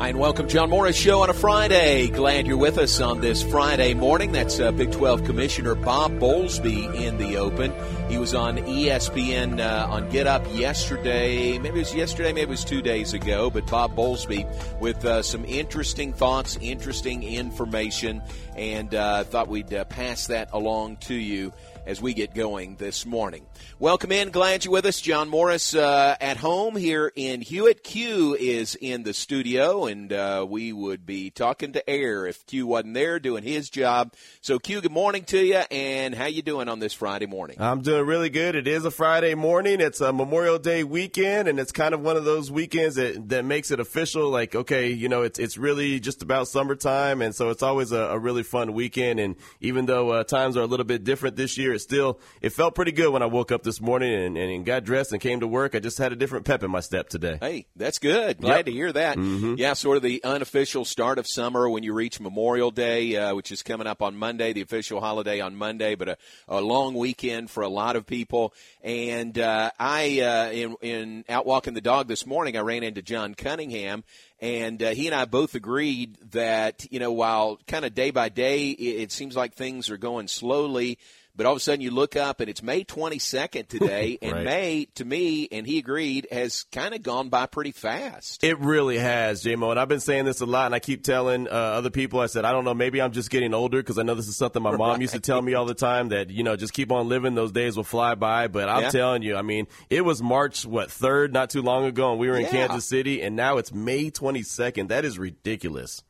[0.00, 2.08] Hi, and welcome, John Morris Show on a Friday.
[2.08, 4.32] Glad you're with us on this Friday morning.
[4.32, 7.70] That's uh, Big 12 Commissioner Bob Bowlesby in the open.
[8.08, 11.58] He was on ESPN uh, on Get Up yesterday.
[11.58, 13.50] Maybe it was yesterday, maybe it was two days ago.
[13.50, 14.48] But Bob Bowlesby
[14.80, 18.22] with uh, some interesting thoughts, interesting information,
[18.56, 21.52] and uh, thought we'd uh, pass that along to you
[21.90, 23.44] as we get going this morning.
[23.80, 24.30] Welcome in.
[24.30, 25.00] Glad you're with us.
[25.00, 27.82] John Morris uh, at home here in Hewitt.
[27.82, 32.68] Q is in the studio, and uh, we would be talking to air if Q
[32.68, 34.14] wasn't there doing his job.
[34.40, 37.56] So, Q, good morning to you, and how you doing on this Friday morning?
[37.58, 38.54] I'm doing really good.
[38.54, 39.80] It is a Friday morning.
[39.80, 43.44] It's a Memorial Day weekend, and it's kind of one of those weekends that, that
[43.44, 44.30] makes it official.
[44.30, 47.98] Like, okay, you know, it's it's really just about summertime, and so it's always a,
[47.98, 49.18] a really fun weekend.
[49.18, 52.74] And even though uh, times are a little bit different this year, still it felt
[52.74, 55.46] pretty good when I woke up this morning and, and got dressed and came to
[55.46, 55.74] work.
[55.74, 57.38] I just had a different pep in my step today.
[57.40, 58.38] Hey, that's good.
[58.38, 58.64] Glad Yep.
[58.66, 59.16] to hear that.
[59.16, 59.58] Mhm.
[59.58, 63.50] Yeah, sort of the unofficial start of summer when you reach Memorial Day, uh, which
[63.52, 66.16] is coming up on Monday, the official holiday on Monday, but a,
[66.48, 68.52] a long weekend for a lot of people.
[68.82, 73.02] And uh, I, uh, in, in out walking the dog this morning, I ran into
[73.02, 74.04] John Cunningham.
[74.42, 78.30] And uh, he and I both agreed that, you know, while kind of day by
[78.30, 80.98] day, it, it seems like things are going slowly,
[81.36, 84.44] but all of a sudden you look up and it's May 22nd today, and Right.
[84.44, 88.42] May, to me, and he agreed, has kind of gone by pretty fast.
[88.44, 89.70] It really has, JMO.
[89.70, 92.26] And I've been saying this a lot, and I keep telling uh, other people, I
[92.26, 94.62] said, I don't know, maybe I'm just getting older because I know this is something
[94.62, 97.08] my mom used to tell me all the time that, you know, just keep on
[97.08, 97.34] living.
[97.34, 98.48] Those days will fly by.
[98.48, 98.90] But I'm Yeah.
[98.90, 102.28] telling you, I mean, it was March, what, 3rd, not too long ago, and we
[102.28, 102.50] were in Yeah.
[102.50, 104.88] Kansas City, and now it's May 22nd.
[104.88, 106.02] That is ridiculous.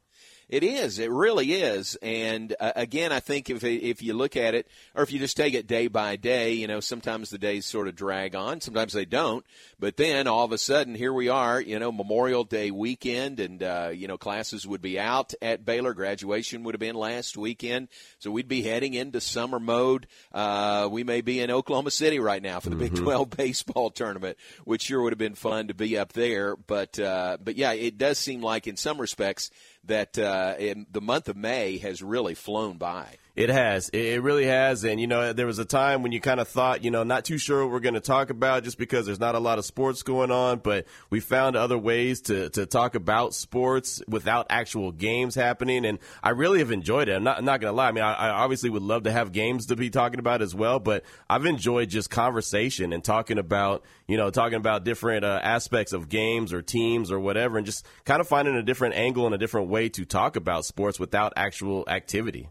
[0.51, 0.99] It is.
[0.99, 1.97] It really is.
[2.03, 5.37] And uh, again, I think if if you look at it, or if you just
[5.37, 8.61] take it day by day, you know, sometimes the days sort of drag on.
[8.61, 9.47] Sometimes they don't.
[9.79, 11.61] But then all of a sudden, here we are.
[11.61, 15.95] You know, Memorial Day weekend, and uh, you know, classes would be out at Baylor.
[15.95, 17.87] Graduation would have been last weekend,
[18.19, 20.09] so we'd be heading into summer mode.
[20.33, 24.37] Uh, we may be in Oklahoma City right now for the Big Twelve baseball tournament,
[24.65, 26.57] which sure would have been fun to be up there.
[26.57, 29.53] But uh, but yeah, it does seem like in some respects
[29.85, 33.17] that uh, in the month of May has really flown by.
[33.41, 33.89] It has.
[33.89, 34.85] It really has.
[34.85, 37.25] And, you know, there was a time when you kind of thought, you know, not
[37.25, 39.65] too sure what we're going to talk about just because there's not a lot of
[39.65, 44.93] sports going on, but we found other ways to, to talk about sports without actual
[44.93, 45.87] games happening.
[45.87, 47.15] And I really have enjoyed it.
[47.15, 47.89] I'm not, not going to lie.
[47.89, 50.55] I mean, I, I obviously would love to have games to be talking about as
[50.55, 55.41] well, but I've enjoyed just conversation and talking about, you know, talking about different uh,
[55.43, 59.25] aspects of games or teams or whatever and just kind of finding a different angle
[59.25, 62.51] and a different way to talk about sports without actual activity.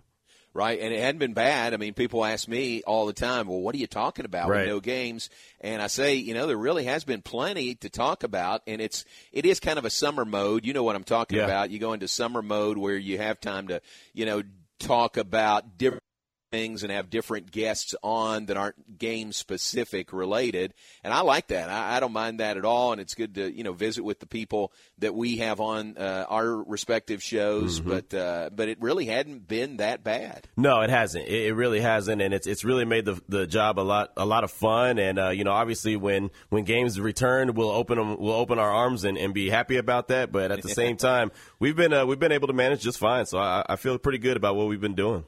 [0.54, 0.80] Right?
[0.80, 1.74] And it hadn't been bad.
[1.74, 4.62] I mean, people ask me all the time, well, what are you talking about Right.
[4.62, 5.30] with no games?
[5.62, 9.06] And I say, you know, there really has been plenty to talk about, and it's
[9.32, 10.66] it is kind of a summer mode.
[10.66, 11.46] You know what I'm talking Yeah.
[11.46, 11.70] about?
[11.72, 13.82] You go into summer mode where you have time to,
[14.14, 14.44] you know,
[14.80, 16.04] talk about different
[16.52, 20.74] things and have different guests on that aren't game specific related
[21.04, 23.52] and i like that I, I don't mind that at all and it's good to
[23.52, 28.14] you know visit with the people that we have on uh, our respective shows but
[28.14, 31.28] uh, but it really hadn't been that bad No, it hasn't.
[31.28, 34.26] It, it really hasn't, and it's it's really made the the job a lot a
[34.26, 35.00] lot of fun.
[35.00, 38.70] And uh, you know, obviously, when when games return, we'll open them, we'll open our
[38.70, 40.32] arms and, and be happy about that.
[40.32, 43.26] But at the same time, we've been uh, we've been able to manage just fine.
[43.26, 45.26] So I, I feel pretty good about what we've been doing.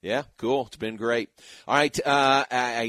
[0.00, 0.66] Yeah, cool.
[0.68, 1.28] It's been great.
[1.66, 2.82] All right, uh, I,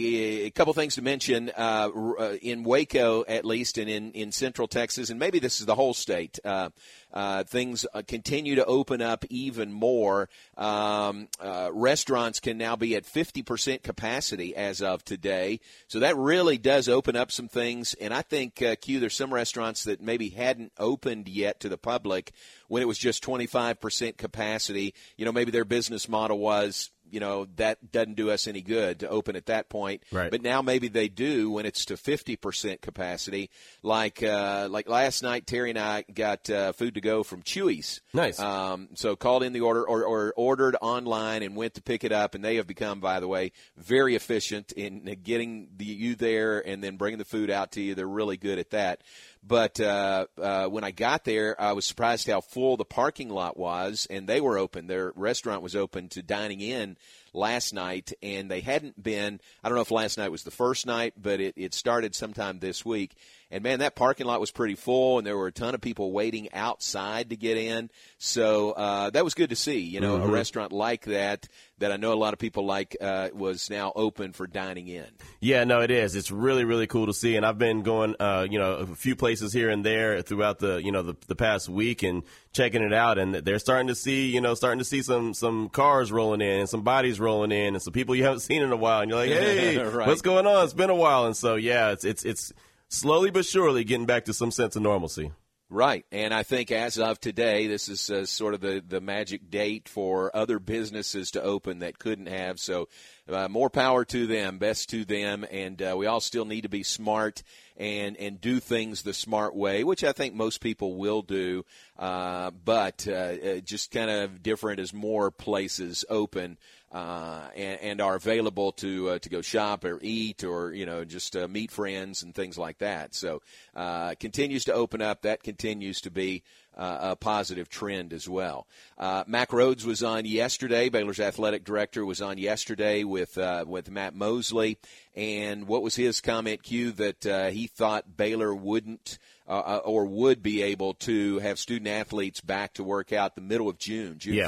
[0.44, 4.68] a couple things to mention uh, uh, in Waco, at least, and in in Central
[4.68, 6.38] Texas, and maybe this is the whole state.
[6.46, 6.70] Uh,
[7.12, 10.30] uh, things uh, continue to open up even more.
[10.56, 11.28] Um,
[11.72, 15.60] restaurants can now be at 50% capacity as of today.
[15.88, 17.96] So that really does open up some things.
[17.96, 22.32] And I think, Q, there's some restaurants that maybe hadn't opened yet to the public
[22.68, 24.94] when it was just 25% capacity.
[25.18, 29.00] You know, maybe their business model was, you know, that doesn't do us any good
[29.00, 30.04] to open at that point.
[30.12, 30.32] Right.
[30.32, 33.50] But now maybe they do when it's to 50% capacity.
[33.84, 38.02] Like, uh, like last night, Terry and I got uh, food to go from Chuy's.
[38.14, 38.40] Nice.
[38.40, 42.12] Um, so called in the order or, or ordered online and went to pick it
[42.12, 46.66] up, and they have become, by the way, very efficient in getting the, you there
[46.66, 47.96] and then bringing the food out to you.
[47.96, 49.02] They're really good at that.
[49.42, 53.58] But uh, uh, when I got there, I was surprised how full the parking lot
[53.58, 54.88] was, and they were open.
[54.88, 56.98] Their restaurant was open to dining in
[57.34, 59.40] last night, and they hadn't been.
[59.64, 62.60] I don't know if last night was the first night, but it, it started sometime
[62.60, 63.16] this week.
[63.52, 66.12] And man, that parking lot was pretty full, and there were a ton of people
[66.12, 67.90] waiting outside to get in.
[68.20, 69.80] So uh, that was good to see.
[69.80, 70.30] You know, mm-hmm.
[70.30, 71.48] a restaurant like that
[71.80, 75.08] that I know a lot of people like uh, was now open for dining in.
[75.40, 76.16] Yeah, no, it is.
[76.16, 77.38] It's really, really cool to see.
[77.38, 80.84] And I've been going, uh, you know, a few places here and there throughout the,
[80.84, 82.24] you know, the, the past week and
[82.54, 83.18] checking it out.
[83.18, 86.60] And they're starting to see, you know, starting to see some some cars rolling in
[86.60, 89.02] and some bodies rolling in and some people you haven't seen in a while.
[89.02, 90.08] And you're like, hey, right.
[90.08, 90.64] what's going on?
[90.66, 91.26] It's been a while.
[91.26, 92.54] And so, yeah, it's it's it's
[92.90, 95.32] slowly but surely getting back to some sense of normalcy.
[95.72, 96.04] Right.
[96.12, 99.88] And I think as of today, this is uh, sort of the, the magic date
[99.88, 102.60] for other businesses to open that couldn't have.
[102.60, 102.90] So
[103.32, 105.46] uh, more power to them, best to them.
[105.52, 107.44] And uh, we all still need to be smart
[107.78, 111.64] and, and do things the smart way, which I think most people will do.
[112.00, 116.58] Uh, but uh, just kind of different as more places open
[116.92, 121.06] uh, and, and, are available to uh, to go shop or eat or you know
[121.06, 123.14] just uh, meet friends and things like that.
[123.14, 123.42] So
[123.76, 125.22] uh, continues to open up.
[125.22, 126.42] That continues to be
[126.76, 128.66] uh, a positive trend as well.
[128.98, 130.90] Uh, Mack Rhoades was on yesterday.
[130.90, 133.38] Baylor's athletic director was on yesterday with
[133.68, 134.80] with Matt Mosley,
[135.16, 136.64] and what was his comment?
[136.64, 139.20] Q that he thought Baylor wouldn't.
[139.48, 143.68] Uh, or would be able to have student athletes back to work out the middle
[143.68, 144.46] of June, June yeah.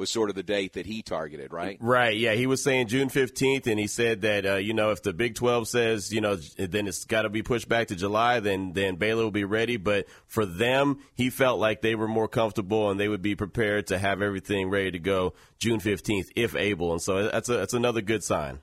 [0.00, 1.76] 15th was sort of the date that he targeted, right?
[1.80, 2.16] Right.
[2.16, 5.12] Yeah, he was saying June fifteenth, and he said that uh, you know if the
[5.12, 8.72] Big Twelve says you know then it's got to be pushed back to July, then
[8.72, 9.76] then Baylor will be ready.
[9.76, 13.88] But for them, he felt like they were more comfortable and they would be prepared
[13.88, 17.74] to have everything ready to go June fifteenth if able, and so that's a that's
[17.74, 18.60] another good sign.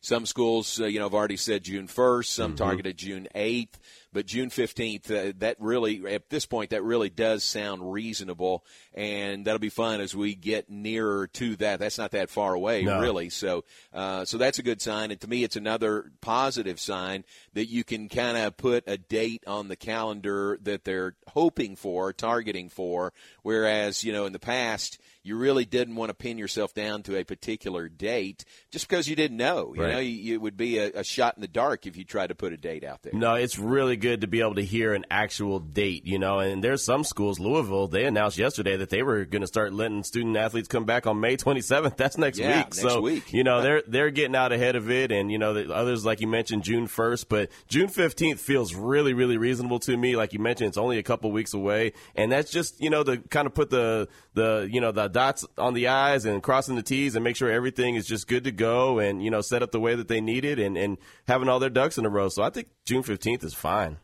[0.00, 2.26] Some schools, uh, you know, have already said June 1st.
[2.26, 2.58] Some mm-hmm.
[2.58, 3.74] targeted June 8th.
[4.16, 8.64] But June 15th, uh, that really, at this point, that really does sound reasonable.
[8.94, 11.80] And that'll be fun as we get nearer to that.
[11.80, 12.98] That's not that far away, no.
[12.98, 13.28] really.
[13.28, 15.10] So, uh, so that's a good sign.
[15.10, 19.44] And to me, it's another positive sign that you can kind of put a date
[19.46, 23.12] on the calendar that they're hoping for, targeting for.
[23.42, 27.16] Whereas, you know, in the past, you really didn't want to pin yourself down to
[27.16, 29.74] a particular date just because you didn't know.
[29.74, 29.92] You right.
[29.94, 32.36] know, you, it would be a, a, shot in the dark if you tried to
[32.36, 33.12] put a date out there.
[33.12, 36.62] No, it's really good to be able to hear an actual date, you know, and
[36.62, 40.36] there's some schools, Louisville, they announced yesterday that they were going to start letting student
[40.36, 41.96] athletes come back on May 27th.
[41.96, 42.56] That's next yeah, week.
[42.56, 43.32] Next so, week.
[43.32, 45.10] you know, they're, they're getting out ahead of it.
[45.10, 49.14] And, you know, the others, like you mentioned, June 1st, but June 15th feels really,
[49.14, 50.14] really reasonable to me.
[50.16, 51.94] Like you mentioned, it's only a couple weeks away.
[52.14, 55.46] And that's just, you know, to kind of put the, the, you know, the dots
[55.56, 58.52] on the I's and crossing the T's and make sure everything is just good to
[58.52, 61.48] go and, you know, set up the way that they need it and, and having
[61.48, 62.28] all their ducks in a row.
[62.28, 63.95] So I think June 15th is fine.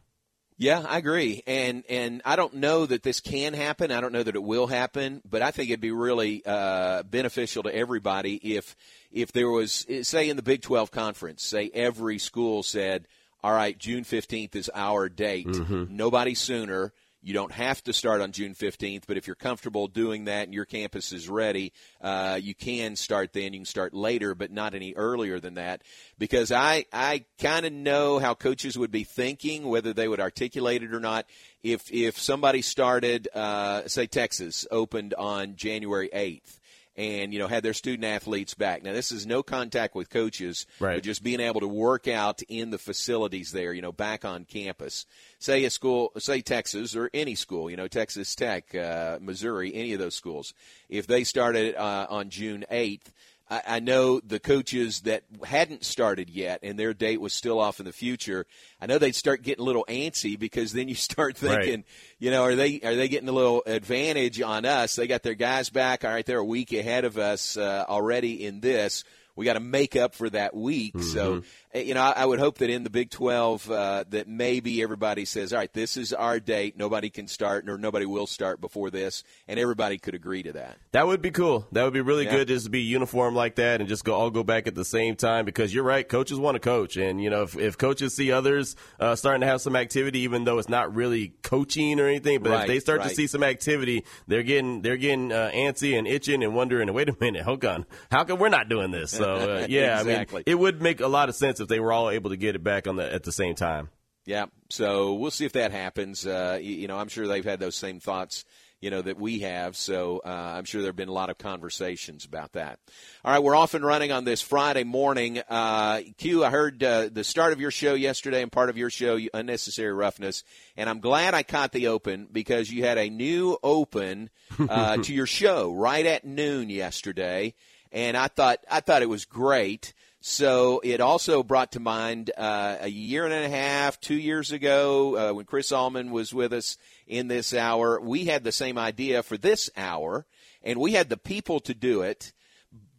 [0.63, 3.91] Yeah, I agree, and and I don't know that this can happen.
[3.91, 7.65] I don't know that it will happen, but I think it'd be really uh, beneficial
[7.65, 8.77] to everybody if
[9.11, 13.09] if there was, say, in the Big Twelve conference, say every school said,
[13.43, 15.49] "All right, June fifteenth is our date.
[15.49, 15.97] Mm-hmm.
[15.97, 16.93] Nobody sooner."
[17.25, 20.55] You don't have to start on June 15th, but if you're comfortable doing that and
[20.55, 23.53] your campus is ready, uh, you can start then.
[23.53, 25.83] You can start later, but not any earlier than that.
[26.19, 30.83] Because I, I kind of know how coaches would be thinking, whether they would articulate
[30.83, 31.27] it or not.
[31.63, 36.59] If, if somebody started, uh, say Texas opened on January 8th,
[36.97, 38.83] and you know had their student athletes back.
[38.83, 40.97] Now this is no contact with coaches, right.
[40.97, 44.45] but just being able to work out in the facilities there, you know, back on
[44.45, 45.07] campus.
[45.39, 49.93] Say a school, say Texas or any school, you know, Texas Tech, uh, Missouri, any
[49.93, 50.55] of those schools.
[50.89, 53.13] If they started uh, on June eighth
[53.51, 57.81] I, I know the coaches that hadn't started yet and their date was still off
[57.81, 58.47] in the future.
[58.81, 61.85] I know they'd start getting a little antsy because then you start thinking, right.
[62.19, 64.97] you know, are they are they getting a little advantage on us?
[64.97, 66.05] They got their guys back.
[66.05, 69.05] All right, they're a week ahead of us uh, already in this.
[69.37, 70.95] We got to make up for that week.
[70.95, 71.09] Mm-hmm.
[71.09, 71.43] So
[71.75, 74.83] uh, you know, I, I, would hope that in the Big 12 uh, that maybe
[74.83, 76.77] everybody says, all right, this is our date.
[76.77, 80.77] Nobody can start or nobody will start before this, and everybody could agree to that.
[80.93, 81.67] That would be cool.
[81.73, 82.37] That would be really yeah.
[82.37, 84.85] good just to be uniform like that and just go all go back at the
[84.85, 86.07] same time because you're right.
[86.07, 89.47] Coaches want to coach, and you know, if, if coaches see others uh, starting to
[89.47, 92.81] have some activity, even though it's not really coaching or anything, but right, if they
[92.81, 93.09] start right.
[93.09, 97.09] to see some activity, they're getting they're getting uh, antsy and itching and wondering, wait
[97.09, 99.22] a minute, hold on, how come we're not doing this?
[99.23, 100.39] So uh, yeah, exactly.
[100.39, 102.37] I mean, it would make a lot of sense if they were all able to
[102.37, 103.89] get it back on the at the same time.
[104.25, 106.27] Yeah, so we'll see if that happens.
[106.27, 108.45] Uh, you, you, know, I'm sure they've had those same thoughts,
[108.81, 109.77] you know, that we have.
[109.77, 112.79] So uh, I'm sure there have been a lot of conversations about that.
[113.25, 115.43] All right, we're off and running on this Friday morning.
[115.49, 118.91] Uh, Q, I heard uh, the start of your show yesterday and part of your
[118.91, 120.45] show, Unnecessary Roughness,
[120.77, 124.31] and I'm glad I caught the open because you had a new open
[124.69, 127.55] uh, to your show right at noon yesterday
[127.93, 129.93] and I thought I thought it was great.
[130.25, 135.17] So it also brought to mind uh, a year and a half, two years ago,
[135.17, 138.01] uh, when Chris Allman was with us in this hour.
[138.01, 140.25] We had the same idea for this hour,
[140.63, 142.33] and we had the people to do it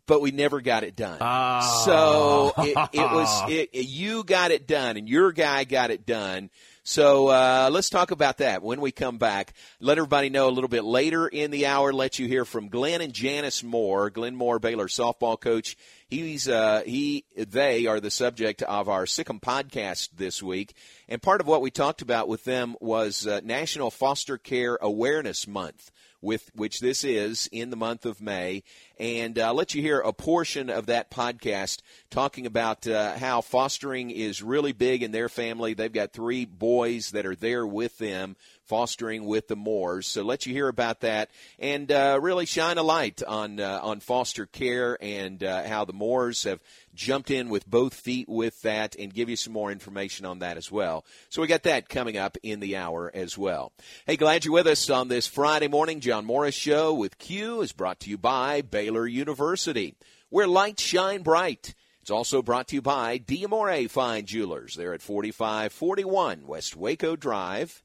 [0.05, 1.17] but we never got it done.
[1.21, 1.83] Oh.
[1.85, 6.49] So it, it was it, you got it done, and your guy got it done.
[6.85, 9.53] So uh, let's talk about that when we come back.
[9.79, 11.93] Let everybody know a little bit later in the hour.
[11.93, 14.09] Let you hear from Glenn and Janice Moore.
[14.09, 15.77] Glenn Moore, Baylor softball coach.
[16.09, 20.75] He's uh, he they are the subject of our Sic 'Em podcast this week,
[21.07, 25.47] and part of what we talked about with them was uh, National Foster Care Awareness
[25.47, 25.89] Month
[26.23, 28.63] with which this is in the month of May.
[28.97, 33.41] And uh, I'll let you hear a portion of that podcast talking about uh, how
[33.41, 35.73] fostering is really big in their family.
[35.73, 40.07] They've got three boys that are there with them fostering with the Moores.
[40.07, 41.29] So let you hear about that
[41.59, 45.93] and uh, really shine a light on uh, on foster care and uh, how the
[45.93, 46.59] Moores have
[46.93, 50.57] jumped in with both feet with that and give you some more information on that
[50.57, 51.05] as well.
[51.29, 53.73] So we got that coming up in the hour as well.
[54.05, 55.99] Hey, glad you're with us on this Friday morning.
[55.99, 59.95] John Morris Show with Q is brought to you by Baylor University,
[60.29, 61.73] where lights shine bright.
[62.01, 64.75] It's also brought to you by Diamore Fine Jewelers.
[64.75, 67.81] They're at 4541 West Waco Drive.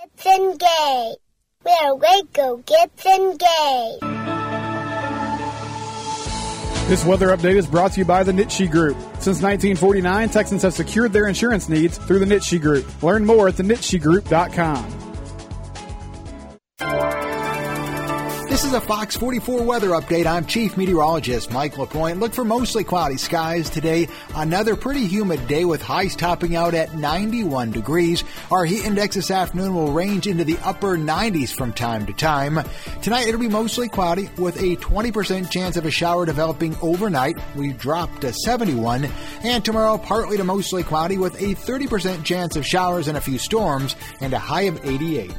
[0.00, 1.16] Gibson Gay.
[1.64, 3.98] We're Waco Gibson Gay.
[6.86, 8.96] This weather update is brought to you by the Nitsche Group.
[9.14, 13.02] Since 1949, Texans have secured their insurance needs through the Nitsche Group.
[13.02, 14.94] Learn more at thenitschegroup.com.
[18.58, 20.26] This is a Fox 44 weather update.
[20.26, 22.18] I'm Chief Meteorologist Mike LaPointe.
[22.18, 24.08] Look for mostly cloudy skies today.
[24.34, 28.24] Another pretty humid day with highs topping out at 91 degrees.
[28.50, 32.58] Our heat index this afternoon will range into the upper 90s from time to time.
[33.00, 37.38] Tonight it'll be mostly cloudy with a 20% chance of a shower developing overnight.
[37.54, 39.08] We drop to 71.
[39.44, 43.38] And tomorrow partly to mostly cloudy with a 30% chance of showers and a few
[43.38, 45.30] storms and a high of 88.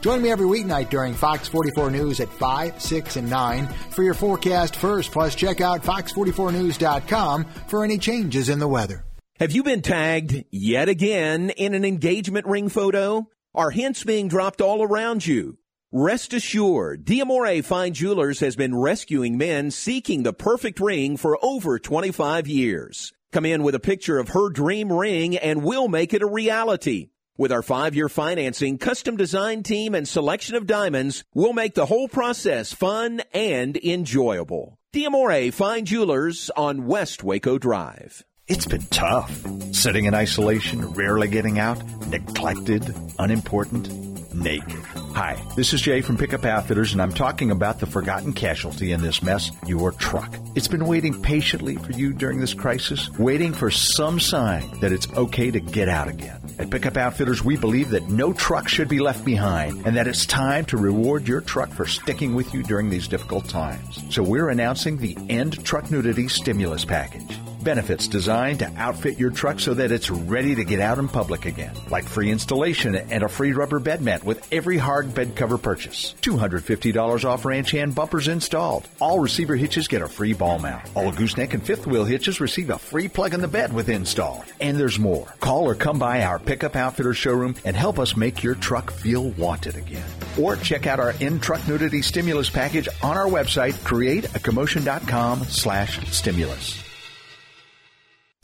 [0.00, 4.14] Join me every weeknight during Fox 44 News at 5, 6, and 9 for your
[4.14, 5.12] forecast first.
[5.12, 9.04] Plus, check out fox44news.com for any changes in the weather.
[9.38, 13.28] Have you been tagged yet again in an engagement ring photo?
[13.54, 15.58] Are hints being dropped all around you?
[15.92, 21.78] Rest assured, Diamore Fine Jewelers has been rescuing men seeking the perfect ring for over
[21.78, 23.12] 25 years.
[23.32, 27.08] Come in with a picture of her dream ring and we'll make it a reality.
[27.40, 31.86] With our five year financing, custom design team, and selection of diamonds, we'll make the
[31.86, 34.78] whole process fun and enjoyable.
[34.92, 38.26] Diamore Fine Jewelers on West Waco Drive.
[38.46, 39.42] It's been tough.
[39.72, 43.88] Sitting in isolation, rarely getting out, neglected, unimportant,
[44.34, 44.82] naked.
[45.14, 49.02] Hi, this is Jay from Pickup Outfitters, and I'm talking about the forgotten casualty in
[49.02, 50.34] this mess your truck.
[50.54, 55.10] It's been waiting patiently for you during this crisis, waiting for some sign that it's
[55.14, 56.40] okay to get out again.
[56.58, 60.26] At Pickup Outfitters, we believe that no truck should be left behind and that it's
[60.26, 64.02] time to reward your truck for sticking with you during these difficult times.
[64.10, 67.38] So we're announcing the End Truck Nudity Stimulus Package.
[67.62, 71.44] Benefits designed to outfit your truck so that it's ready to get out in public
[71.44, 75.58] again, like free installation and a free rubber bed mat with every hard bed cover
[75.58, 76.14] purchase.
[76.22, 78.88] $250 off ranch hand bumpers installed.
[79.00, 80.88] All receiver hitches get a free ball mount.
[80.94, 84.44] All gooseneck and fifth wheel hitches receive a free plug in the bed with install.
[84.60, 85.26] And there's more.
[85.40, 89.30] Call or come by our Pickup Outfitter showroom and help us make your truck feel
[89.30, 90.08] wanted again.
[90.38, 96.89] Or check out our in truck nudity stimulus package on our website, createacommotion.com slash stimulus.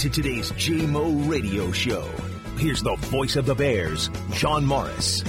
[0.00, 2.08] To today's JMO radio show.
[2.56, 5.22] Here's the voice of the Bears, John Morris.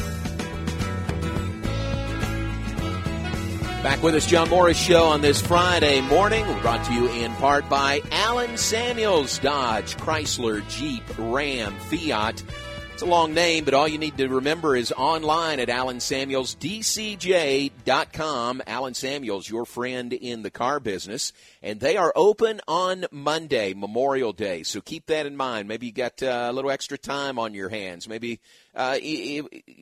[3.83, 6.45] Back with us, John Morris Show on this Friday morning.
[6.61, 12.41] Brought to you in part by Alan Samuels Dodge, Chrysler, Jeep, Ram, Fiat.
[12.93, 17.80] It's a long name, but all you need to remember is online at AlanSamuelsDCJ.com.
[17.87, 21.33] Alan Samuels, your friend in the car business.
[21.61, 24.63] And they are open on Monday, Memorial Day.
[24.63, 25.67] So keep that in mind.
[25.67, 28.07] Maybe you got uh, a little extra time on your hands.
[28.07, 28.39] Maybe
[28.73, 28.97] uh,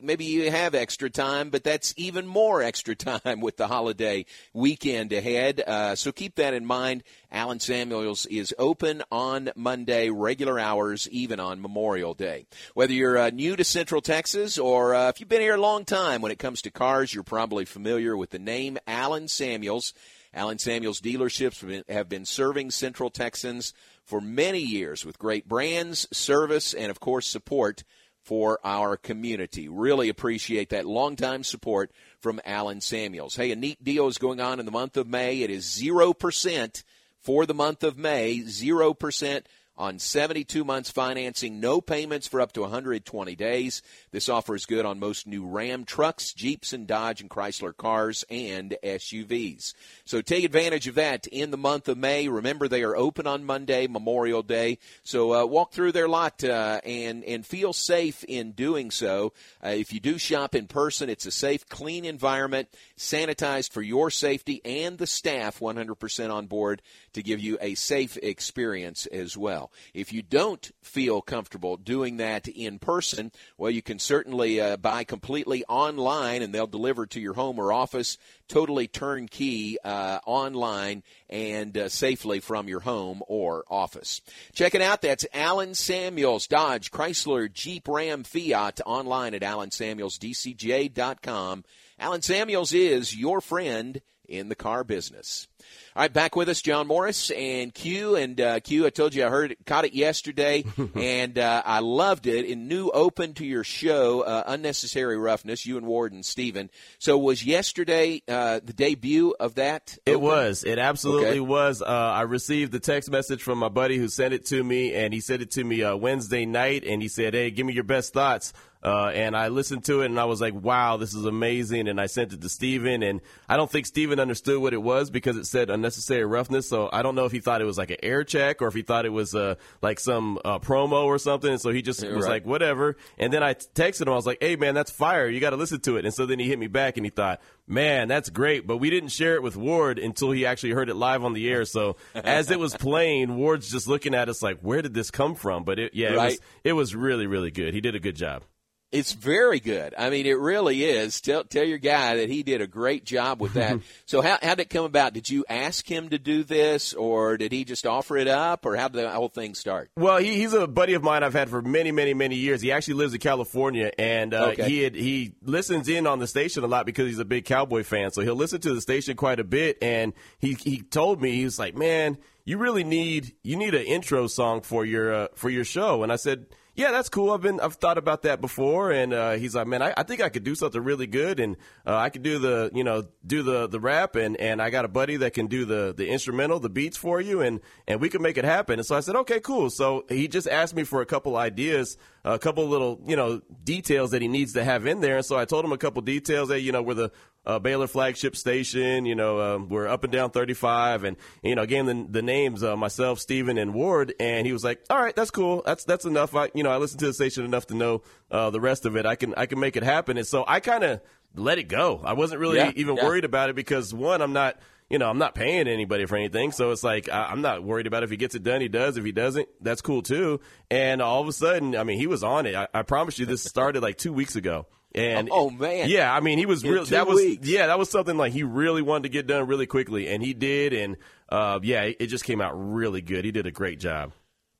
[0.02, 5.12] maybe you have extra time, but that's even more extra time with the holiday weekend
[5.12, 5.60] ahead.
[5.64, 7.04] Uh, so keep that in mind.
[7.32, 12.46] Alan Samuels is open on Monday, regular hours, even on Memorial Day.
[12.74, 15.84] Whether you're uh, new to Central Texas or uh, if you've been here a long
[15.84, 19.92] time when it comes to cars, you're probably familiar with the name Alan Samuels.
[20.32, 26.72] Alan Samuels dealerships have been serving Central Texans for many years with great brands, service,
[26.72, 27.82] and of course support
[28.22, 29.68] for our community.
[29.68, 33.34] Really appreciate that longtime support from Alan Samuels.
[33.34, 35.42] Hey, a neat deal is going on in the month of May.
[35.42, 36.84] It is 0%
[37.18, 39.42] for the month of May, 0%
[39.80, 43.80] on 72 months financing, no payments for up to 120 days.
[44.10, 48.22] This offer is good on most new Ram trucks, Jeeps, and Dodge and Chrysler cars
[48.28, 49.72] and SUVs.
[50.04, 52.28] So take advantage of that in the month of May.
[52.28, 54.78] Remember, they are open on Monday, Memorial Day.
[55.02, 59.32] So uh, walk through their lot uh, and and feel safe in doing so.
[59.64, 62.68] Uh, if you do shop in person, it's a safe, clean environment,
[62.98, 66.82] sanitized for your safety and the staff, 100% on board
[67.14, 69.69] to give you a safe experience as well.
[69.94, 75.04] If you don't feel comfortable doing that in person, well, you can certainly uh, buy
[75.04, 81.76] completely online and they'll deliver to your home or office totally turnkey uh, online and
[81.78, 84.20] uh, safely from your home or office.
[84.52, 85.02] Check it out.
[85.02, 91.64] That's Alan Samuels, Dodge, Chrysler, Jeep, Ram, Fiat online at alansamuelsdcj.com.
[91.98, 94.00] Alan Samuels is your friend
[94.30, 95.48] in the car business.
[95.96, 98.14] All right, back with us, John Morris and Q.
[98.14, 101.80] And uh, Q, I told you I heard it, caught it yesterday, and uh, I
[101.80, 102.44] loved it.
[102.46, 106.70] In new open to your show, uh, Unnecessary Roughness, you and Ward and Steven.
[106.98, 109.98] So was yesterday uh, the debut of that?
[110.06, 110.22] It open?
[110.22, 110.64] was.
[110.64, 111.40] It absolutely okay.
[111.40, 111.82] was.
[111.82, 115.12] Uh, I received the text message from my buddy who sent it to me, and
[115.12, 117.84] he sent it to me uh, Wednesday night, and he said, "Hey, give me your
[117.84, 121.26] best thoughts." Uh, and I listened to it and I was like, wow, this is
[121.26, 121.86] amazing.
[121.86, 125.10] And I sent it to Steven and I don't think Steven understood what it was
[125.10, 126.68] because it said unnecessary roughness.
[126.68, 128.74] So I don't know if he thought it was like an air check or if
[128.74, 131.50] he thought it was uh, like some uh, promo or something.
[131.50, 132.30] And so he just was right.
[132.30, 132.96] like, whatever.
[133.18, 134.14] And then I texted him.
[134.14, 135.28] I was like, hey, man, that's fire.
[135.28, 136.06] You got to listen to it.
[136.06, 138.66] And so then he hit me back and he thought, man, that's great.
[138.66, 141.50] But we didn't share it with Ward until he actually heard it live on the
[141.50, 141.66] air.
[141.66, 145.34] So as it was playing, Ward's just looking at us like, where did this come
[145.34, 145.64] from?
[145.64, 146.14] But it, yeah, right.
[146.14, 147.74] it, was, it was really, really good.
[147.74, 148.42] He did a good job.
[148.92, 149.94] It's very good.
[149.96, 151.20] I mean, it really is.
[151.20, 153.78] Tell tell your guy that he did a great job with that.
[154.06, 155.12] so how how did it come about?
[155.12, 158.74] Did you ask him to do this, or did he just offer it up, or
[158.74, 159.90] how did the whole thing start?
[159.96, 162.60] Well, he, he's a buddy of mine I've had for many many many years.
[162.60, 164.68] He actually lives in California, and uh, okay.
[164.68, 167.84] he had, he listens in on the station a lot because he's a big Cowboy
[167.84, 168.10] fan.
[168.10, 171.44] So he'll listen to the station quite a bit, and he he told me he
[171.44, 175.48] was like, man, you really need you need an intro song for your uh, for
[175.48, 177.32] your show, and I said yeah, that's cool.
[177.32, 178.90] I've been, I've thought about that before.
[178.90, 181.40] And, uh, he's like, man, I, I, think I could do something really good.
[181.40, 181.56] And,
[181.86, 184.84] uh, I could do the, you know, do the, the rap and, and I got
[184.84, 187.40] a buddy that can do the, the instrumental, the beats for you.
[187.40, 188.78] And, and we can make it happen.
[188.78, 189.70] And so I said, okay, cool.
[189.70, 194.10] So he just asked me for a couple ideas, a couple little, you know, details
[194.10, 195.16] that he needs to have in there.
[195.16, 197.12] And so I told him a couple details that, you know, we're the,
[197.46, 199.06] uh, Baylor flagship station.
[199.06, 202.22] You know, um, we're up and down 35, and you know, gave him the, the
[202.22, 205.62] names uh, myself, Steven, and Ward, and he was like, "All right, that's cool.
[205.64, 206.34] That's that's enough.
[206.34, 208.96] I you know, I listened to the station enough to know uh, the rest of
[208.96, 209.06] it.
[209.06, 211.00] I can I can make it happen." And so I kind of
[211.34, 212.00] let it go.
[212.04, 213.04] I wasn't really yeah, even yeah.
[213.04, 214.58] worried about it because one, I'm not.
[214.90, 217.86] You know, I'm not paying anybody for anything, so it's like I, I'm not worried
[217.86, 218.60] about if he gets it done.
[218.60, 218.96] He does.
[218.96, 220.40] If he doesn't, that's cool too.
[220.70, 222.56] And all of a sudden, I mean, he was on it.
[222.56, 224.66] I, I promise you, this started like two weeks ago.
[224.92, 226.84] And oh man, yeah, I mean he was real.
[226.86, 227.46] That was weeks.
[227.46, 230.34] yeah, that was something like he really wanted to get done really quickly, and he
[230.34, 230.72] did.
[230.72, 230.96] And
[231.28, 233.24] uh, yeah, it just came out really good.
[233.24, 234.12] He did a great job.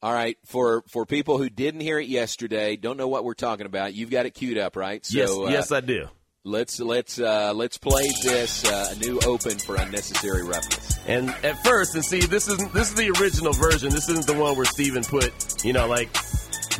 [0.02, 3.66] All right, for for people who didn't hear it yesterday, don't know what we're talking
[3.66, 3.92] about.
[3.92, 5.04] You've got it queued up, right?
[5.04, 6.08] So, yes, uh, yes, I do.
[6.44, 10.98] Let's let's uh, let's play this uh, a new open for unnecessary roughness.
[11.06, 13.90] And at first, and see, this isn't this is the original version.
[13.90, 16.10] This isn't the one where Steven put, you know, like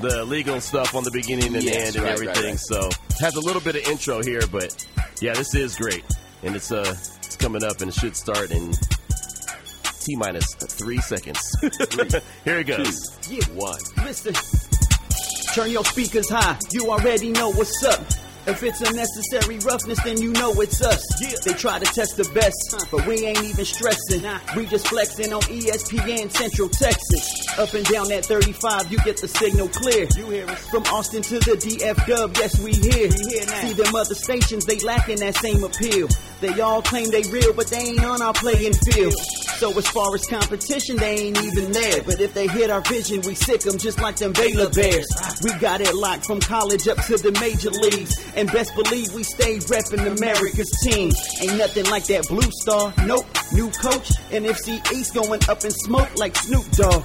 [0.01, 2.42] the legal stuff on the beginning and yes, the end and right, everything.
[2.42, 2.59] Right, right.
[2.59, 2.88] So
[3.20, 4.75] has a little bit of intro here, but
[5.20, 6.05] yeah, this is great,
[6.42, 8.73] and it's uh it's coming up and it should start in
[10.01, 11.38] t minus three seconds.
[11.61, 12.09] Three,
[12.46, 13.11] here it goes.
[13.20, 13.81] Two, yeah, one.
[14.07, 14.33] Listen,
[15.53, 16.59] turn your speakers high.
[16.73, 18.01] You already know what's up.
[18.46, 21.05] If it's unnecessary roughness, then you know it's us.
[21.22, 21.37] Yeah.
[21.44, 24.24] They try to test the best, but we ain't even stressing.
[24.57, 27.59] We just flexing on ESPN Central Texas.
[27.59, 30.09] Up and down that 35, you get the signal clear.
[30.16, 30.68] You hear us.
[30.68, 33.11] From Austin to the DF Dub, yes, we here.
[33.11, 36.09] See them other stations, they lacking that same appeal.
[36.40, 39.14] They all claim they real, but they ain't on our playing field.
[39.59, 42.03] So as far as competition, they ain't even there.
[42.03, 45.09] But if they hit our vision, we sick sick 'em just like them Baylor Bears.
[45.42, 48.14] We got it locked from college up to the major leagues.
[48.37, 51.12] And best believe we stay reppin' America's team.
[51.43, 52.93] Ain't nothing like that blue star.
[53.07, 53.27] Nope.
[53.53, 57.05] New coach, NFC East going up in smoke like Snoop Dogg.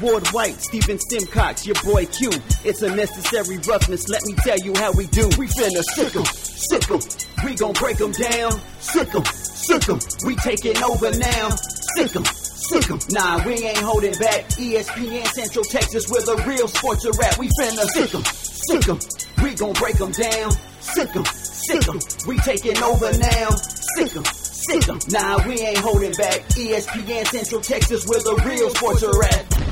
[0.00, 2.30] Ward White, Steven Simcox, your boy Q.
[2.64, 4.08] It's a necessary roughness.
[4.08, 5.26] Let me tell you how we do.
[5.36, 7.00] We finna sick 'em, sick 'em.
[7.44, 8.60] We gon' break 'em down.
[8.80, 9.98] Sick 'em, sick 'em.
[10.24, 11.50] We taking over now.
[11.96, 12.24] Sick 'em.
[12.24, 13.00] Sick 'em.
[13.10, 14.44] Nah, we ain't holding back.
[14.60, 17.36] ESPN Central Texas, where the real sports are at.
[17.36, 18.98] We finna sick 'em, sick 'em.
[19.42, 20.52] We gon' break 'em down.
[20.80, 21.98] Sick 'em, sick 'em.
[22.26, 23.48] We taking over now.
[23.96, 24.98] Sick 'em, sick 'em.
[25.08, 26.42] Nah, we ain't holding back.
[26.56, 29.69] ESPN Central Texas, where the real sports are at.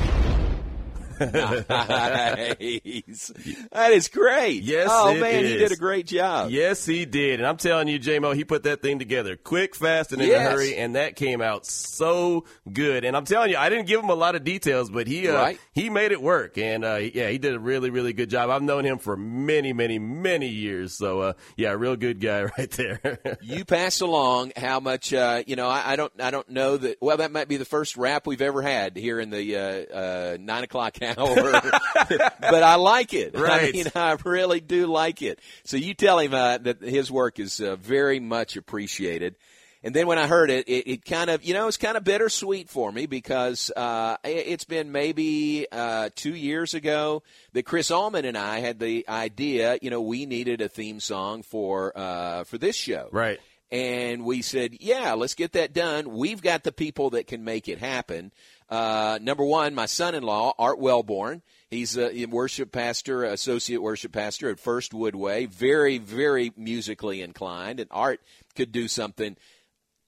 [1.19, 3.31] Nice.
[3.71, 4.63] That is great.
[4.63, 6.51] Yes, Oh man, he did a great job.
[6.51, 7.39] Yes, he did.
[7.39, 10.47] And I'm telling you, JMO, he put that thing together quick, fast, and in Yes.
[10.47, 13.03] a hurry, and that came out so good.
[13.05, 15.33] And I'm telling you, I didn't give him a lot of details, but he uh,
[15.33, 15.59] Right.
[15.73, 16.57] he made it work.
[16.57, 18.49] And uh, yeah, he did a really, really good job.
[18.49, 20.95] I've known him for many, many, many years.
[20.97, 23.19] So uh, yeah, real good guy right there.
[23.41, 25.67] you pass along how much uh, you know.
[25.67, 26.11] I, I don't.
[26.21, 26.97] I don't know that.
[27.01, 30.37] Well, that might be the first rap we've ever had here in the uh, uh,
[30.39, 31.61] nine o'clock hour.
[32.39, 33.35] but I like it.
[33.35, 35.39] I mean, I really do like it.
[35.63, 39.35] So you tell him uh, that his work is uh, very much appreciated.
[39.81, 42.03] And then when I heard it, it, it kind of, you know, it's kind of
[42.03, 47.89] bittersweet for me because uh, it- it's been maybe uh, two years ago that Chris
[47.89, 52.43] Allman and I had the idea, you know, we needed a theme song for uh,
[52.43, 53.07] for this show.
[53.13, 53.39] right.
[53.71, 56.09] And we said, yeah, let's get that done.
[56.17, 58.31] We've got the people that can make it happen.
[58.69, 61.41] Uh, number one, my son-in-law, Art Wellborn.
[61.69, 65.47] He's a worship pastor, associate worship pastor at First Woodway.
[65.47, 67.79] Very, very musically inclined.
[67.79, 68.21] And Art
[68.55, 69.35] could do something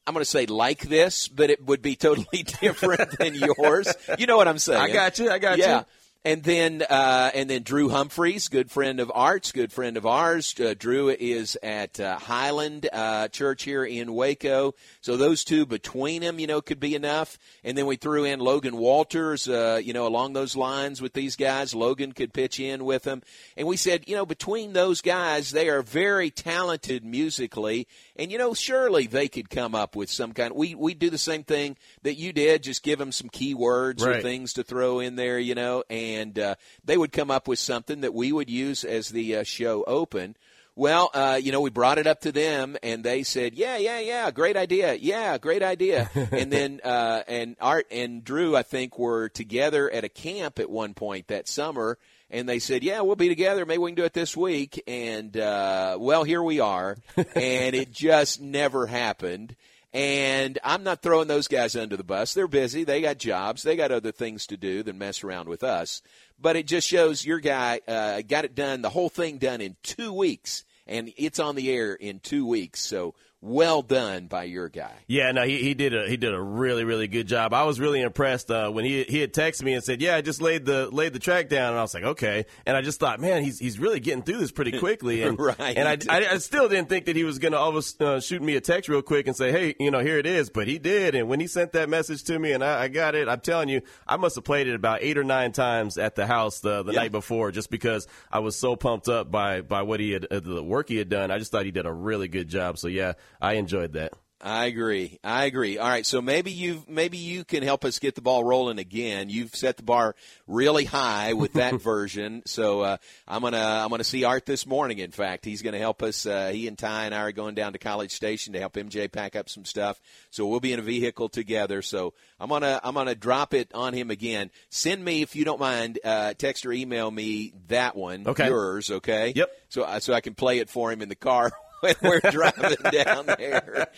[0.07, 3.93] I'm going to say like this, but it would be totally different than yours.
[4.17, 4.81] You know what I'm saying?
[4.81, 5.29] I got you.
[5.29, 5.79] I got yeah.
[5.79, 5.85] you.
[6.23, 10.53] And then, uh, and then Drew Humphreys, good friend of Art's, good friend of ours.
[10.59, 14.75] Uh, Drew is at uh, Highland uh, Church here in Waco.
[15.01, 17.39] So those two between them, you know, could be enough.
[17.63, 21.35] And then we threw in Logan Walters, uh, you know, along those lines with these
[21.35, 21.73] guys.
[21.73, 23.23] Logan could pitch in with them.
[23.57, 27.87] And we said, you know, between those guys, they are very talented musically.
[28.15, 30.53] And, you know, surely they could come up with some kind.
[30.53, 34.21] We, we do the same thing that you did, just give them some keywords or
[34.21, 38.01] things to throw in there, you know, and uh, they would come up with something
[38.01, 40.35] that we would use as the uh, show open.
[40.75, 43.99] Well, uh, you know, we brought it up to them, and they said, "Yeah, yeah,
[43.99, 44.93] yeah, great idea.
[44.93, 50.05] Yeah, great idea." and then, uh, and Art and Drew, I think, were together at
[50.05, 51.97] a camp at one point that summer,
[52.29, 53.65] and they said, "Yeah, we'll be together.
[53.65, 57.91] Maybe we can do it this week." And uh, well, here we are, and it
[57.91, 59.57] just never happened.
[59.93, 62.33] And I'm not throwing those guys under the bus.
[62.33, 62.85] They're busy.
[62.85, 63.63] They got jobs.
[63.63, 66.01] They got other things to do than mess around with us.
[66.39, 69.75] But it just shows your guy uh, got it done, the whole thing done in
[69.83, 72.79] two weeks, and it's on the air in two weeks.
[72.79, 74.93] So well done by your guy.
[75.07, 77.53] Yeah, no, he, he did a he did a really really good job.
[77.53, 80.21] I was really impressed uh, when he he had texted me and said, "Yeah, I
[80.21, 82.99] just laid the laid the track down," and I was like, "Okay." And I just
[82.99, 85.23] thought, man, he's he's really getting through this pretty quickly.
[85.31, 85.77] And Right.
[85.77, 88.41] and I, I I still didn't think that he was going to always uh, shoot
[88.41, 90.77] me a text real quick and say, "Hey, you know, here it is." But he
[90.77, 93.39] did, and when he sent that message to me and I, I got it, I'm
[93.41, 96.59] telling you, I must have played it about eight or nine times at the house
[96.59, 96.99] the the Yeah.
[97.01, 100.39] night before, just because I was so pumped up by by what he had uh,
[100.39, 101.31] the work he had done.
[101.31, 102.77] I just thought he did a really good job.
[102.77, 104.13] So yeah, I enjoyed that.
[104.43, 105.19] I agree.
[105.23, 105.77] I agree.
[105.77, 109.29] All right, so maybe you maybe you can help us get the ball rolling again.
[109.29, 110.15] You've set the bar
[110.47, 112.41] really high with that version.
[112.47, 114.97] So uh, I'm gonna I'm gonna see Art this morning.
[114.97, 116.25] In fact, he's gonna help us.
[116.25, 119.11] Uh, he and Ty and I are going down to College Station to help MJ
[119.11, 120.01] pack up some stuff.
[120.31, 121.83] So we'll be in a vehicle together.
[121.83, 124.49] So I'm gonna I'm gonna drop it on him again.
[124.69, 125.99] Send me if you don't mind.
[126.03, 128.25] Uh, text or email me that one.
[128.25, 128.47] Okay.
[128.47, 128.89] Yours.
[128.89, 129.33] Okay.
[129.35, 129.51] Yep.
[129.69, 132.77] So I so I can play it for him in the car when we're driving
[132.91, 133.89] down there.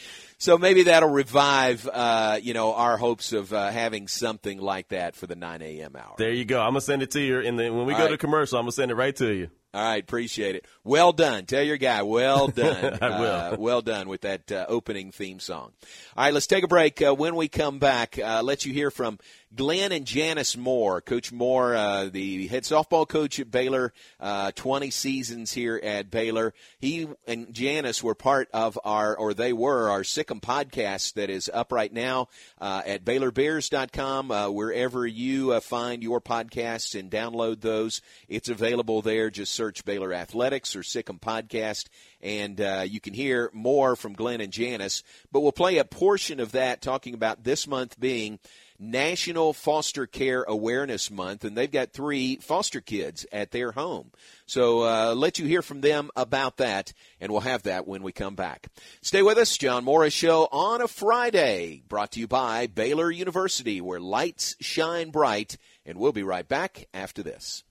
[0.43, 5.15] So maybe that'll revive, uh, you know, our hopes of uh, having something like that
[5.15, 5.95] for the 9 a.m.
[5.95, 6.15] hour.
[6.17, 6.59] There you go.
[6.59, 8.11] I'm gonna send it to you, and then when we All go right.
[8.11, 9.49] to commercial, I'm gonna send it right to you.
[9.75, 10.67] All right, appreciate it.
[10.83, 11.45] Well done.
[11.45, 12.99] Tell your guy, well done.
[13.01, 13.31] I will.
[13.31, 15.71] Uh, well done with that uh, opening theme song.
[16.15, 17.01] All right, let's take a break.
[17.01, 19.17] Uh, when we come back, uh, let you hear from
[19.55, 21.01] Glenn and Janice Moore.
[21.01, 26.53] Coach Moore, uh, the head softball coach at Baylor, uh, 20 seasons here at Baylor.
[26.79, 30.03] He and Janice were part of our, or they were, our
[30.39, 32.27] Podcast that is up right now
[32.59, 34.31] uh, at BaylorBears.com.
[34.31, 39.29] Uh, wherever you uh, find your podcasts and download those, it's available there.
[39.29, 41.85] Just search Baylor Athletics or Sic 'Em Podcast,
[42.21, 45.03] and uh, you can hear more from Glenn and Janice.
[45.31, 48.39] But we'll play a portion of that talking about this month being
[48.83, 54.11] National Foster Care Awareness Month, and they've got three foster kids at their home.
[54.45, 56.91] So uh, let you hear from them about that,
[57.21, 58.67] and we'll have that when we come back.
[59.01, 63.79] Stay with us, John Morris Show on a Friday, brought to you by Baylor University,
[63.79, 67.63] where lights shine bright, and we'll be right back after this.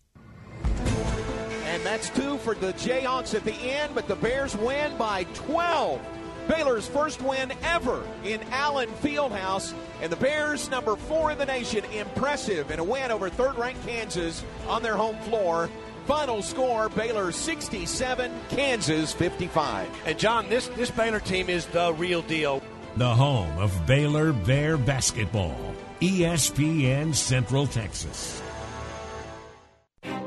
[0.64, 6.00] And that's two for the Jayhawks at the end, but the Bears win by 12.
[6.48, 11.84] Baylor's first win ever in Allen Fieldhouse, and the Bears, number four in the nation,
[11.86, 15.70] impressive in a win over third ranked Kansas on their home floor.
[16.06, 19.88] Final score Baylor 67, Kansas 55.
[20.04, 22.62] And John, this, this Baylor team is the real deal.
[22.96, 25.56] The home of Baylor Bear basketball.
[26.00, 28.42] ESPN Central Texas.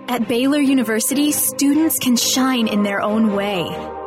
[0.07, 3.63] At Baylor University, students can shine in their own way.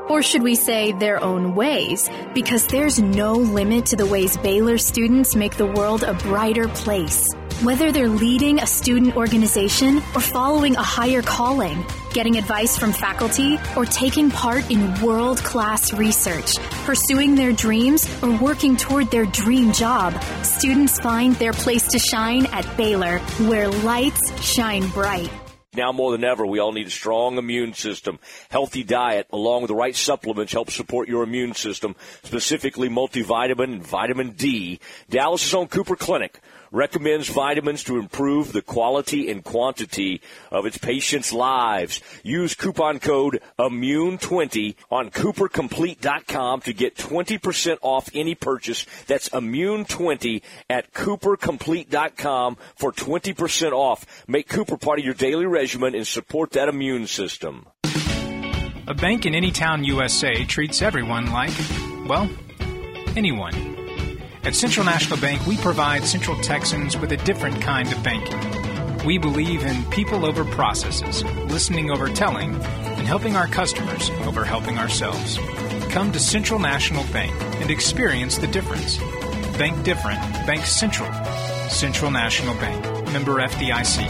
[0.08, 2.08] Or should we say their own ways?
[2.34, 7.28] Because there's no limit to the ways Baylor students make the world a brighter place.
[7.62, 13.58] Whether they're leading a student organization or following a higher calling, getting advice from faculty,
[13.76, 19.72] or taking part in world class research, pursuing their dreams, or working toward their dream
[19.72, 23.18] job, students find their place to shine at Baylor,
[23.48, 25.30] where lights shine bright.
[25.78, 28.18] Now more than ever, we all need a strong immune system.
[28.50, 33.86] Healthy diet, along with the right supplements, help support your immune system, specifically multivitamin and
[33.86, 34.80] vitamin D.
[35.08, 41.32] Dallas' own Cooper Clinic recommends vitamins to improve the quality and quantity of its patients'
[41.32, 42.00] lives.
[42.22, 48.86] Use coupon code IMMUNE20 on CooperComplete.com to get 20% off any purchase.
[49.06, 54.24] That's IMMUNE20 at CooperComplete.com for 20% off.
[54.26, 57.66] Make Cooper part of your daily regimen and support that immune system.
[58.86, 61.52] A bank in any town USA treats everyone like,
[62.06, 62.30] well,
[63.16, 63.77] anyone.
[64.48, 69.04] At Central National Bank, we provide Central Texans with a different kind of banking.
[69.04, 74.78] We believe in people over processes, listening over telling, and helping our customers over helping
[74.78, 75.36] ourselves.
[75.90, 77.30] Come to Central National Bank
[77.60, 78.96] and experience the difference.
[79.58, 81.12] Bank different, Bank Central.
[81.68, 84.00] Central National Bank, member FDIC.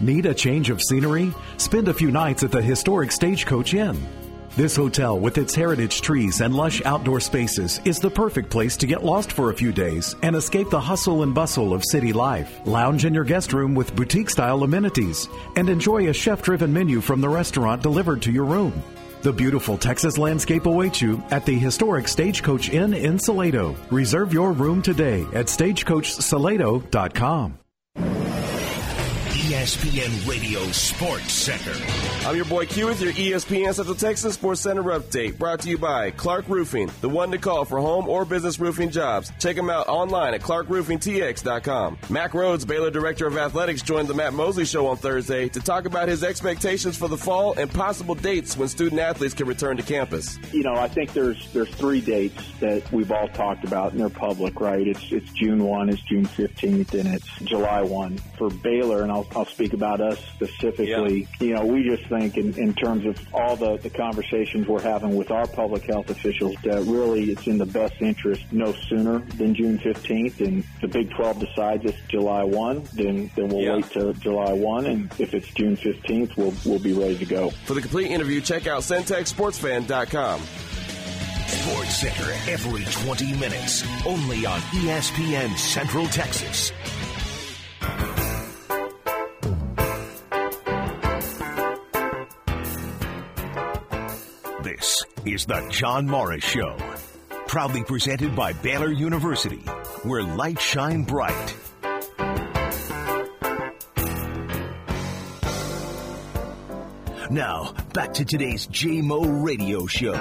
[0.00, 1.34] Need a change of scenery?
[1.58, 4.17] Spend a few nights at the historic Stagecoach Inn.
[4.58, 8.88] This hotel, with its heritage trees and lush outdoor spaces, is the perfect place to
[8.88, 12.58] get lost for a few days and escape the hustle and bustle of city life.
[12.64, 17.00] Lounge in your guest room with boutique style amenities and enjoy a chef driven menu
[17.00, 18.72] from the restaurant delivered to your room.
[19.22, 23.76] The beautiful Texas landscape awaits you at the historic Stagecoach Inn in Salado.
[23.92, 27.58] Reserve your room today at stagecoachsalado.com.
[29.58, 31.72] ESPN Radio Sports Center.
[32.28, 35.76] I'm your boy Q with your ESPN Central Texas Sports Center update, brought to you
[35.76, 39.32] by Clark Roofing, the one to call for home or business roofing jobs.
[39.40, 41.98] Check them out online at clarkroofingtx.com.
[42.08, 45.86] Mack Rhoades, Baylor Director of Athletics, joined the Matt Mosley Show on Thursday to talk
[45.86, 49.82] about his expectations for the fall and possible dates when student athletes can return to
[49.82, 50.38] campus.
[50.52, 54.08] You know, I think there's there's three dates that we've all talked about and they're
[54.08, 54.86] public, right?
[54.86, 59.02] It's it's June one, it's June fifteenth, and it's July one for Baylor.
[59.02, 61.28] And I'll I'll speak about us specifically.
[61.40, 65.16] You know, we just think in, in terms of all the the conversations we're having
[65.16, 69.54] with our public health officials that really it's in the best interest no sooner than
[69.54, 70.40] June fifteenth.
[70.40, 74.86] And the Big Twelve decides it's July one, then then we'll wait till July one.
[74.86, 77.50] And if it's June fifteenth, we'll we'll be ready to go.
[77.50, 80.42] For the complete interview, check out centexsportsfan.com.
[81.48, 86.72] Sports Center every 20 minutes, only on ESPN Central Texas.
[94.78, 96.76] This is the John Morris Show,
[97.48, 99.58] proudly presented by Baylor University,
[100.04, 101.56] where light shine bright.
[107.28, 110.14] Now, back to today's JMO radio show.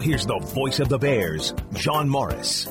[0.00, 2.68] Here's the voice of the Bears, John Morris.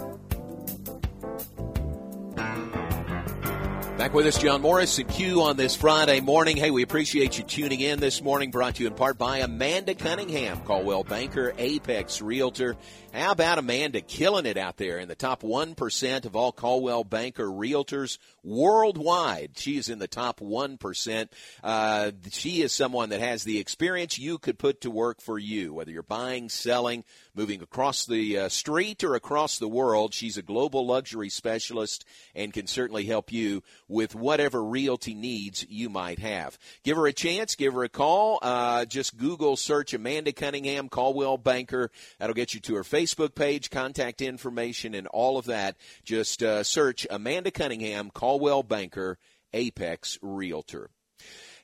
[3.97, 6.57] Back with us, John Morris and Q on this Friday morning.
[6.57, 8.51] Hey, we appreciate you tuning in this morning.
[8.51, 12.75] Brought to you in part by Amanda Cunningham, Coldwell Banker, Apex Realtor.
[13.13, 17.45] How about Amanda killing it out there in the top 1% of all Coldwell Banker
[17.45, 19.51] realtors worldwide?
[19.57, 21.27] She is in the top 1%.
[21.63, 25.73] Uh, she is someone that has the experience you could put to work for you,
[25.73, 27.03] whether you're buying, selling,
[27.33, 30.13] moving across the uh, street or across the world.
[30.13, 35.89] She's a global luxury specialist and can certainly help you with whatever realty needs you
[35.89, 36.57] might have.
[36.83, 38.39] Give her a chance, give her a call.
[38.41, 41.91] Uh, just Google search Amanda Cunningham, Coldwell Banker.
[42.19, 45.75] That'll get you to her Facebook page, contact information, and all of that.
[46.03, 49.17] Just uh, search Amanda Cunningham, Coldwell Banker,
[49.53, 50.89] Apex Realtor.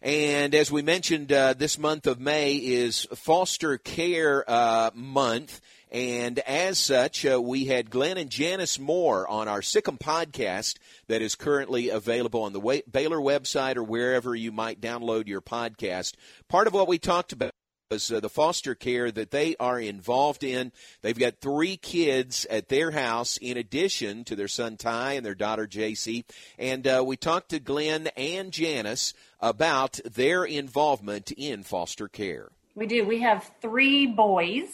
[0.02, 5.60] And as we mentioned, uh, this month of May is Foster Care uh, Month.
[5.92, 10.78] And as such, uh, we had Glenn and Janice Moore on our Sic 'Em podcast
[11.10, 16.14] that is currently available on the Baylor website or wherever you might download your podcast.
[16.48, 17.52] Part of what we talked about
[17.92, 20.72] uh, the foster care that they are involved in.
[21.02, 25.36] They've got three kids at their house in addition to their son Ty and their
[25.36, 26.24] daughter JC.
[26.58, 32.50] And uh, we talked to Glenn and Janice about their involvement in foster care.
[32.76, 33.04] We do.
[33.04, 34.70] We have three boys.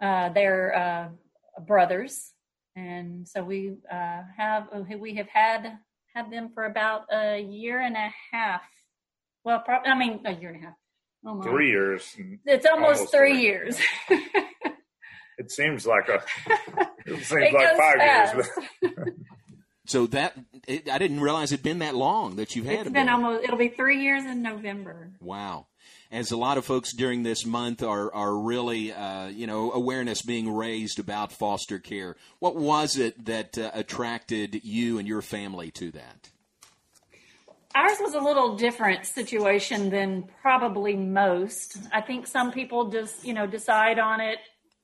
[0.00, 2.32] Uh, they're uh, brothers,
[2.76, 5.78] and so we uh, have we have had
[6.14, 8.60] had them for about a year and a half.
[9.44, 10.74] Well, probably, I mean a year and a half
[11.28, 12.16] Oh three years.
[12.46, 13.78] It's almost, almost three, three, years.
[15.38, 16.22] it seems like a.
[17.06, 18.50] It seems it like five fast.
[18.82, 18.94] years.
[19.86, 20.34] so that
[20.66, 22.80] it, I didn't realize it'd been that long that you've had.
[22.80, 23.44] It's been almost.
[23.44, 25.12] It'll be three years in November.
[25.20, 25.68] Wow.
[26.10, 30.20] As a lot of folks during this month are are really, uh, you know, awareness
[30.20, 32.16] being raised about foster care.
[32.40, 36.28] What was it that uh, attracted you and your family to that?
[37.78, 41.78] Ours was a little different situation than probably most.
[41.92, 44.38] I think some people just, you know, decide on it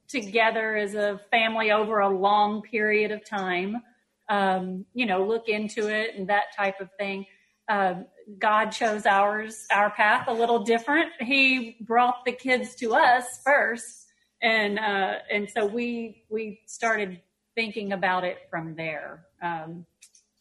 [0.07, 3.83] together as a family over a long period of time.
[4.29, 7.27] Um, you know, look into it and that type of thing.
[7.69, 7.95] Uh,
[8.39, 11.11] God chose ours, our path a little different.
[11.19, 14.07] He brought the kids to us first,
[14.41, 17.21] and uh, and so we we started
[17.55, 19.25] thinking about it from there.
[19.43, 19.85] Um,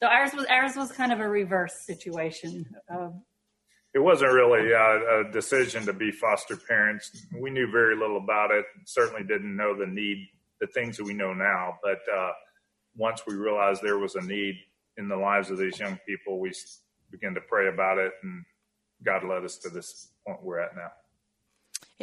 [0.03, 2.65] so ours was ours was kind of a reverse situation.
[3.93, 7.25] It wasn't really a, a, decision to be foster parents.
[7.39, 8.65] We knew very little about it.
[8.85, 10.27] Certainly didn't know the need,
[10.59, 11.77] the things that we know now.
[11.81, 12.31] But uh,
[12.97, 14.55] once we realized there was a need
[14.97, 16.51] in the lives of these young people, we
[17.11, 18.43] began to pray about it, and
[19.05, 20.91] God led us to this point we're at now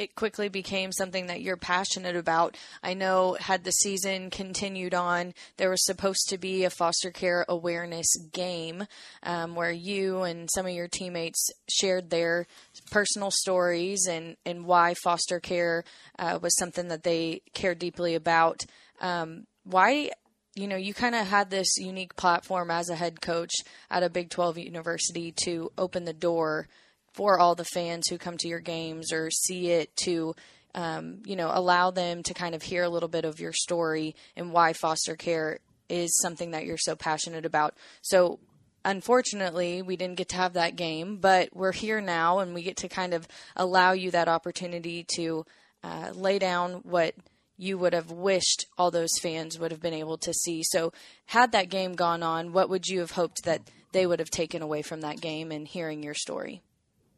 [0.01, 2.57] it quickly became something that you're passionate about.
[2.83, 7.45] I know had the season continued on, there was supposed to be a foster care
[7.49, 8.87] awareness game
[9.23, 12.47] um, where you and some of your teammates shared their
[12.91, 15.85] personal stories and, and why foster care
[16.19, 18.63] uh, was something that they cared deeply about.
[19.01, 20.11] Um, why
[20.57, 23.53] you know, you kind of had this unique platform as a head coach
[23.89, 26.67] at a Big 12 university to open the door
[27.13, 30.35] for all the fans who come to your games or see it to
[30.75, 34.15] um, you know allow them to kind of hear a little bit of your story
[34.37, 37.75] and why foster care is something that you're so passionate about.
[38.03, 38.39] So
[38.85, 42.79] unfortunately we didn't get to have that game but we're here now and we get
[42.79, 45.45] to kind of allow you that opportunity to
[45.85, 47.15] uh, lay down what
[47.59, 50.63] you would have wished all those fans would have been able to see.
[50.65, 50.95] So
[51.27, 53.61] had that game gone on what would you have hoped that
[53.93, 56.63] they would have taken away from that game and hearing your story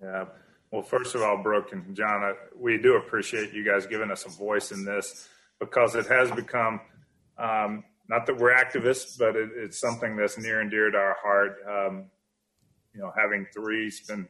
[0.03, 0.25] yeah.
[0.71, 4.31] Well, first of all, Brooke and John, we do appreciate you guys giving us a
[4.31, 5.29] voice in this
[5.61, 6.81] because it has become
[7.39, 11.17] um, not that we're activists, but it, it's something that's near and dear to our
[11.23, 11.57] heart.
[11.69, 12.11] Um,
[12.95, 14.29] you know, having three's been,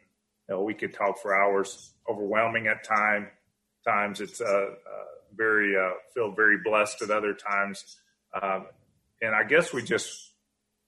[0.48, 3.28] you know, we could talk for hours, overwhelming at time.
[3.87, 4.68] Times it's uh, uh,
[5.37, 7.98] very uh, feel very blessed at other times,
[8.40, 8.66] um,
[9.20, 10.32] and I guess we just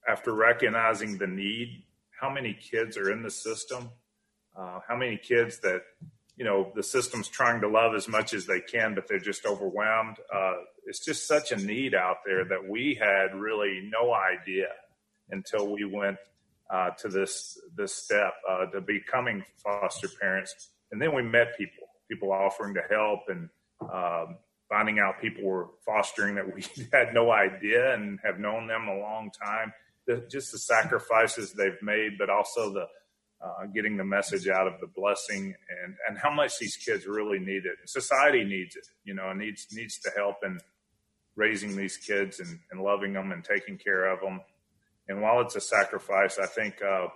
[0.08, 1.82] after recognizing the need,
[2.20, 3.90] how many kids are in the system
[4.56, 5.82] uh, how many kids that
[6.36, 9.46] you know the system's trying to love as much as they can, but they're just
[9.46, 10.16] overwhelmed.
[10.32, 10.54] Uh,
[10.86, 14.68] it's just such a need out there that we had really no idea
[15.30, 16.18] until we went
[16.70, 21.88] uh, to this this step uh, to becoming foster parents, and then we met people,
[22.10, 23.48] people offering to help and.
[23.80, 24.38] Um,
[24.68, 28.98] finding out people were fostering that we had no idea and have known them a
[28.98, 29.72] long time.
[30.06, 32.86] The, just the sacrifices they've made, but also the
[33.44, 35.54] uh, getting the message out of the blessing
[35.84, 37.76] and, and how much these kids really need it.
[37.86, 40.58] Society needs it, you know, needs needs to help in
[41.36, 44.40] raising these kids and, and loving them and taking care of them.
[45.08, 47.08] And while it's a sacrifice, I think uh,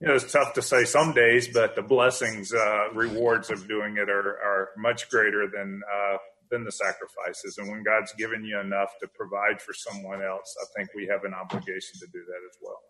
[0.00, 3.96] you know it's tough to say some days, but the blessings, uh, rewards of doing
[3.96, 6.18] it are are much greater than uh,
[6.50, 7.56] than the sacrifices.
[7.56, 11.24] And when God's given you enough to provide for someone else, I think we have
[11.24, 12.80] an obligation to do that as well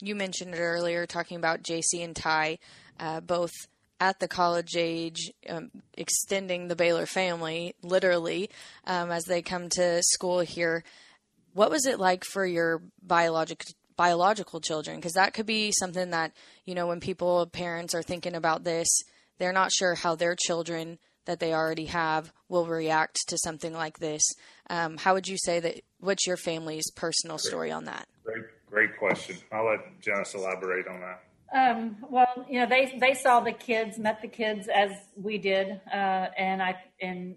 [0.00, 2.58] you mentioned it earlier, talking about JC and Ty,
[2.98, 3.52] uh, both
[4.00, 8.50] at the college age, um, extending the Baylor family literally
[8.86, 10.84] um, as they come to school here.
[11.52, 13.64] What was it like for your biologic
[13.96, 14.96] biological children?
[14.96, 16.32] Because that could be something that
[16.64, 18.88] you know when people parents are thinking about this,
[19.38, 23.98] they're not sure how their children that they already have will react to something like
[23.98, 24.22] this.
[24.70, 25.80] Um, how would you say that?
[25.98, 28.06] What's your family's personal story on that?
[28.24, 29.36] Great Great question.
[29.52, 31.22] I'll let Janice elaborate on that.
[31.50, 35.80] Um, well, you know, they they saw the kids, met the kids as we did,
[35.90, 37.36] uh, and I and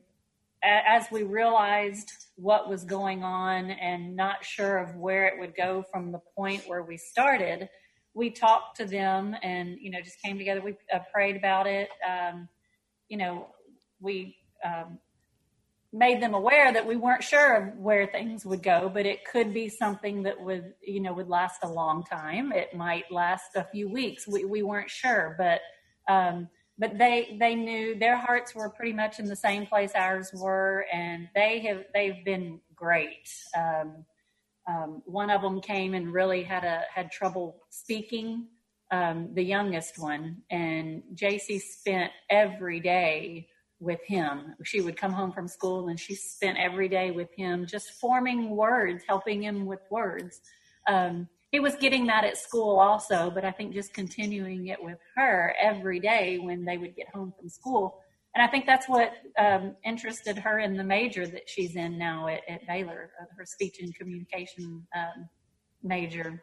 [0.64, 5.84] as we realized what was going on and not sure of where it would go
[5.92, 7.70] from the point where we started,
[8.14, 10.62] we talked to them and you know just came together.
[10.62, 11.90] We uh, prayed about it.
[12.08, 12.50] Um,
[13.08, 13.48] you know,
[14.02, 15.00] we um,
[15.94, 19.54] made them aware that we weren't sure of where things would go, but it could
[19.54, 22.54] be something that would, you know, would last a long time.
[22.54, 24.26] It might last a few weeks.
[24.26, 25.60] We, we weren't sure, but,
[26.12, 30.32] um, but they, they knew their hearts were pretty much in the same place ours
[30.34, 30.86] were.
[30.94, 33.30] And they have, they've been great.
[33.58, 34.06] Um,
[34.70, 38.48] um, one of them came and really had a, had trouble speaking.
[38.92, 43.48] Um, the youngest one and JC spent every day
[43.82, 44.54] with him.
[44.64, 48.52] She would come home from school and she spent every day with him, just forming
[48.52, 50.40] words, helping him with words.
[50.88, 55.00] Um, he was getting that at school also, but I think just continuing it with
[55.16, 58.00] her every day when they would get home from school.
[58.34, 62.28] And I think that's what um, interested her in the major that she's in now
[62.28, 65.28] at, at Baylor, uh, her speech and communication um,
[65.84, 66.42] major.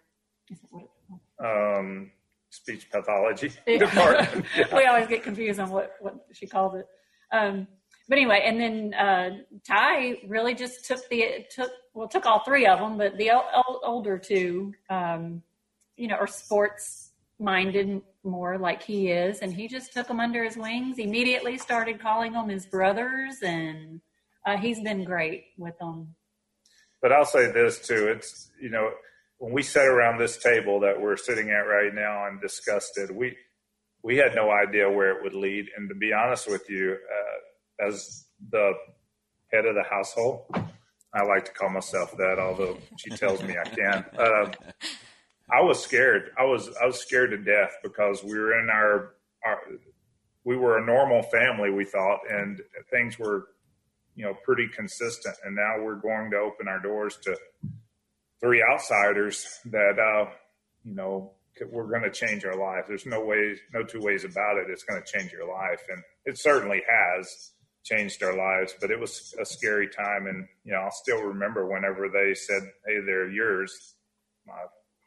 [1.42, 2.10] Um,
[2.50, 4.44] speech pathology department.
[4.74, 6.86] we always get confused on what, what she calls it.
[7.32, 7.66] Um,
[8.08, 9.30] but anyway, and then uh,
[9.66, 13.80] Ty really just took the took well took all three of them, but the o-
[13.84, 15.42] older two, um,
[15.96, 20.42] you know, are sports minded more like he is, and he just took them under
[20.42, 20.98] his wings.
[20.98, 24.00] Immediately started calling them his brothers, and
[24.46, 26.14] uh, he's been great with them.
[27.02, 28.90] But I'll say this too: it's you know
[29.36, 33.14] when we sat around this table that we're sitting at right now and discussed it,
[33.14, 33.36] we
[34.02, 35.66] we had no idea where it would lead.
[35.76, 38.72] And to be honest with you, uh, as the
[39.52, 40.46] head of the household,
[41.12, 44.04] I like to call myself that, although she tells me I can.
[44.18, 44.52] Uh,
[45.50, 46.30] I was scared.
[46.38, 49.14] I was I was scared to death because we were in our,
[49.46, 49.60] our
[50.44, 51.70] we were a normal family.
[51.70, 53.48] We thought, and things were,
[54.14, 55.36] you know, pretty consistent.
[55.44, 57.36] And now we're going to open our doors to
[58.40, 60.30] three outsiders that, uh,
[60.84, 61.32] you know,
[61.70, 62.84] we're going to change our life.
[62.88, 64.70] There's no ways, no two ways about it.
[64.70, 67.52] It's going to change your life, and it certainly has
[67.84, 68.74] changed our lives.
[68.80, 72.62] But it was a scary time, and you know, I'll still remember whenever they said,
[72.86, 73.94] "Hey, they're yours."
[74.46, 74.54] My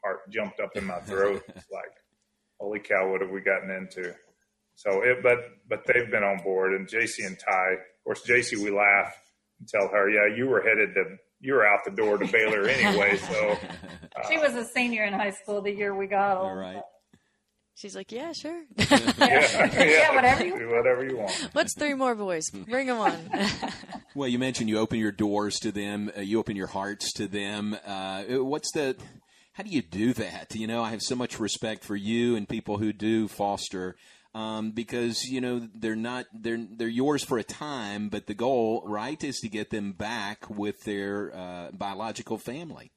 [0.04, 1.42] heart jumped up in my throat.
[1.48, 1.92] it's like,
[2.60, 4.14] holy cow, what have we gotten into?
[4.74, 5.38] So it, but
[5.68, 7.72] but they've been on board, and JC and Ty.
[7.74, 9.14] Of course, JC, we laugh
[9.58, 12.66] and tell her, "Yeah, you were headed to you were out the door to Baylor
[12.66, 13.58] anyway." So
[14.16, 16.56] uh, she was a senior in high school the year we got her.
[16.56, 16.82] Right.
[17.74, 18.62] She's like, yeah, sure.
[18.76, 21.32] yeah, yeah, yeah, whatever you whatever you want.
[21.52, 22.50] What's three more boys?
[22.50, 23.18] Bring them on.
[24.14, 27.26] well, you mentioned you open your doors to them, uh, you open your hearts to
[27.26, 27.76] them.
[27.86, 28.96] Uh, what's the
[29.54, 30.54] how do you do that?
[30.54, 33.96] You know, I have so much respect for you and people who do foster
[34.34, 38.82] um, because you know they're not they're they're yours for a time, but the goal,
[38.86, 42.90] right, is to get them back with their uh, biological family.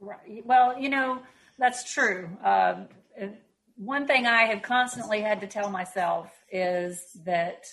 [0.00, 0.44] Right.
[0.44, 1.20] Well, you know
[1.58, 2.30] that's true.
[2.42, 2.84] Uh,
[3.76, 7.64] one thing I have constantly had to tell myself is that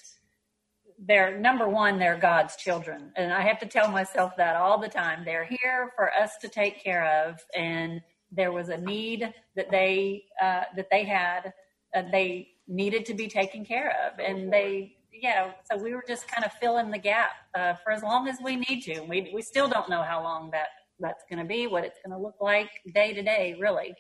[1.00, 4.90] they're number one, they're God's children, and I have to tell myself that all the
[4.90, 5.24] time.
[5.24, 8.02] They're here for us to take care of, and
[8.32, 11.54] there was a need that they uh, that they had.
[12.12, 14.20] They needed to be taken care of.
[14.20, 17.92] And they, you know, so we were just kind of filling the gap uh, for
[17.92, 19.02] as long as we need to.
[19.02, 20.68] We, we still don't know how long that
[21.00, 23.94] that's going to be, what it's going to look like day to day, really.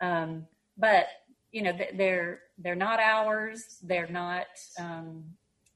[0.00, 0.46] Um,
[0.76, 1.06] but
[1.52, 3.78] you know, they're they're not ours.
[3.82, 4.46] They're not,
[4.78, 5.22] um,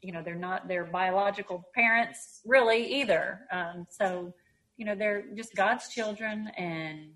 [0.01, 3.41] you know, they're not their biological parents really either.
[3.53, 4.33] Um, so,
[4.79, 7.11] you know, they're just God's children, and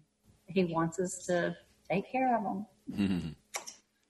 [0.47, 1.57] He wants us to
[1.91, 2.66] take care of them.
[2.93, 3.28] Mm-hmm.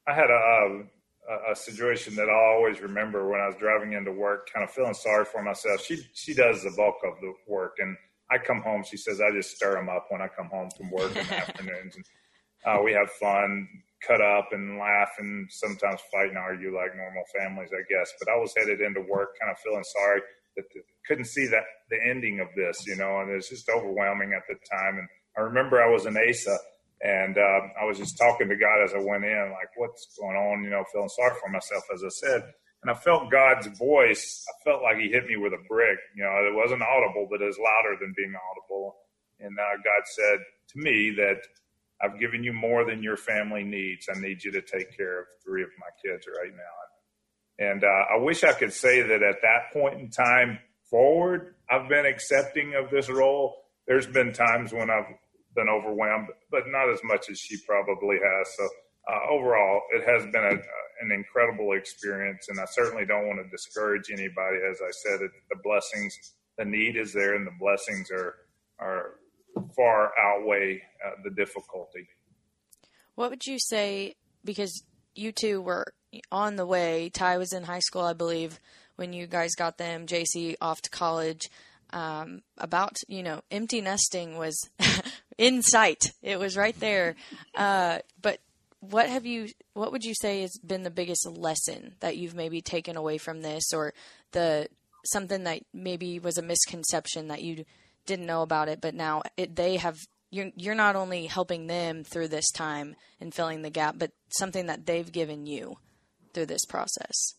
[0.08, 0.82] I had a,
[1.28, 4.70] a, a situation that I always remember when I was driving into work, kind of
[4.70, 5.84] feeling sorry for myself.
[5.84, 7.96] She she does the bulk of the work, and
[8.30, 8.84] I come home.
[8.88, 11.36] She says I just stir them up when I come home from work in the
[11.48, 12.04] afternoons, and
[12.64, 13.68] uh, we have fun,
[14.06, 18.12] cut up and laugh, and sometimes fight and argue like normal families, I guess.
[18.18, 20.20] But I was headed into work, kind of feeling sorry
[20.56, 23.68] that the, couldn't see that the ending of this, you know, and it was just
[23.68, 24.98] overwhelming at the time.
[24.98, 26.58] And I remember I was in ASA
[27.02, 30.36] and uh, I was just talking to God as I went in, like, what's going
[30.36, 30.64] on?
[30.64, 32.52] You know, feeling sorry for myself, as I said.
[32.82, 34.44] And I felt God's voice.
[34.48, 35.98] I felt like He hit me with a brick.
[36.14, 38.96] You know, it wasn't audible, but it was louder than being audible.
[39.40, 40.38] And uh, God said
[40.72, 41.40] to me that
[42.02, 44.08] I've given you more than your family needs.
[44.14, 47.70] I need you to take care of three of my kids right now.
[47.72, 51.88] And uh, I wish I could say that at that point in time forward, I've
[51.88, 53.56] been accepting of this role.
[53.86, 55.14] There's been times when I've
[55.54, 58.56] been overwhelmed, but not as much as she probably has.
[58.56, 58.68] So
[59.08, 63.48] uh, overall, it has been a, an incredible experience, and I certainly don't want to
[63.50, 64.58] discourage anybody.
[64.70, 66.16] As I said, it, the blessings,
[66.58, 68.34] the need is there, and the blessings are
[68.78, 69.14] are
[69.76, 72.08] far outweigh uh, the difficulty.
[73.14, 74.14] What would you say?
[74.44, 74.84] Because
[75.14, 75.92] you two were
[76.30, 77.10] on the way.
[77.12, 78.60] Ty was in high school, I believe,
[78.96, 80.06] when you guys got them.
[80.06, 81.50] JC off to college.
[81.92, 84.56] Um, about you know, empty nesting was
[85.40, 86.12] in sight.
[86.22, 87.16] It was right there.
[87.54, 88.40] Uh, but
[88.80, 89.48] what have you?
[89.72, 93.40] What would you say has been the biggest lesson that you've maybe taken away from
[93.40, 93.94] this, or
[94.32, 94.68] the
[95.04, 97.64] something that maybe was a misconception that you
[98.06, 99.96] didn't know about it, but now it, they have.
[100.30, 104.66] You're you're not only helping them through this time and filling the gap, but something
[104.66, 105.78] that they've given you
[106.32, 107.34] through this process.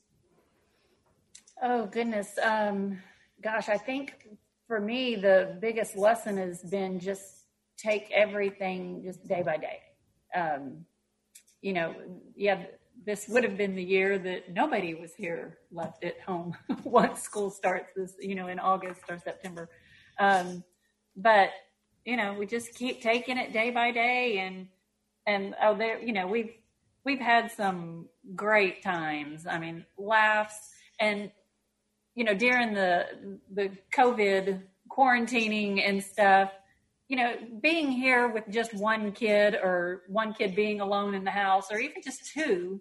[1.64, 3.02] Oh goodness, um,
[3.42, 4.28] gosh, I think
[4.68, 7.41] for me the biggest lesson has been just
[7.82, 9.80] take everything just day by day.
[10.36, 10.86] Um,
[11.62, 11.96] you know,
[12.36, 12.64] yeah,
[13.06, 17.50] this would have been the year that nobody was here left at home once school
[17.50, 19.70] starts this, you know, in August or September.
[20.20, 20.64] Um,
[21.16, 21.50] but
[22.06, 24.68] you know, we just keep taking it day by day, and
[25.28, 26.52] and oh, there, you know, we've
[27.06, 29.46] we've had some great times.
[29.46, 31.32] I mean, laughs, and
[32.16, 36.52] you know, during the the COVID quarantining and stuff,
[37.12, 41.32] you know, being here with just one kid or one kid being alone in the
[41.32, 42.80] house or even just two,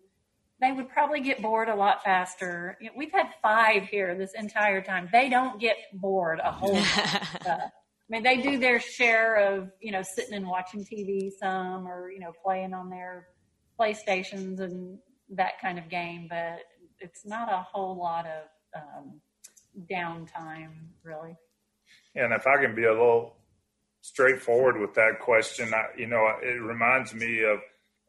[0.60, 2.78] they would probably get bored a lot faster.
[2.80, 5.08] You know, we've had five here this entire time.
[5.10, 7.44] They don't get bored a whole lot.
[7.44, 7.70] Uh, I
[8.08, 12.20] mean, they do their share of, you know, sitting and watching TV some or, you
[12.20, 13.26] know, playing on their
[13.80, 14.96] PlayStations and
[15.30, 16.60] that kind of game, but
[17.00, 19.20] it's not a whole lot of um,
[19.90, 20.70] downtime,
[21.02, 21.34] really.
[22.14, 23.39] And if I can be a little
[24.00, 25.72] straightforward with that question.
[25.74, 27.58] I, you know, it reminds me of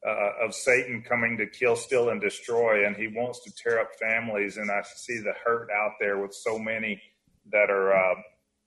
[0.07, 3.89] uh, of Satan coming to kill, steal, and destroy, and he wants to tear up
[3.99, 4.57] families.
[4.57, 7.01] And I see the hurt out there with so many
[7.51, 8.15] that are uh,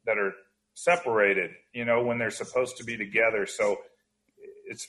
[0.06, 0.32] that are
[0.74, 1.50] separated.
[1.72, 3.46] You know, when they're supposed to be together.
[3.46, 3.78] So
[4.66, 4.86] it's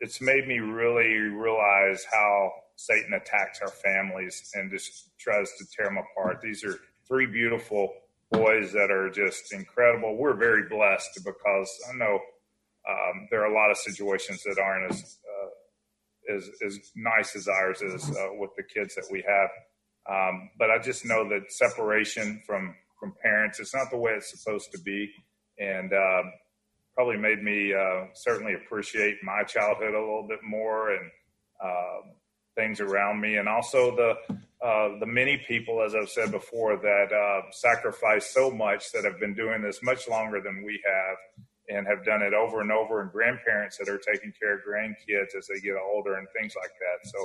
[0.00, 5.86] it's made me really realize how Satan attacks our families and just tries to tear
[5.86, 6.40] them apart.
[6.42, 7.92] These are three beautiful
[8.36, 10.16] boys that are just incredible.
[10.16, 12.18] We're very blessed because I know
[12.88, 17.48] um, there are a lot of situations that aren't as uh, as, as nice as
[17.48, 19.50] ours is uh, with the kids that we have.
[20.08, 24.30] Um, but I just know that separation from from parents it's not the way it's
[24.30, 25.10] supposed to be,
[25.58, 26.32] and um,
[26.94, 31.10] probably made me uh, certainly appreciate my childhood a little bit more and
[31.62, 32.12] um,
[32.54, 34.14] things around me, and also the
[34.64, 39.20] uh, the many people, as I've said before, that uh, sacrifice so much that have
[39.20, 41.16] been doing this much longer than we have
[41.68, 45.36] and have done it over and over, and grandparents that are taking care of grandkids
[45.36, 47.10] as they get older and things like that.
[47.10, 47.18] So,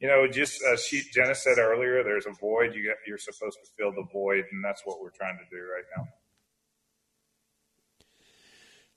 [0.00, 2.74] you know, just as she, Jenna said earlier, there's a void.
[2.74, 5.62] You get, you're supposed to fill the void, and that's what we're trying to do
[5.62, 6.04] right now.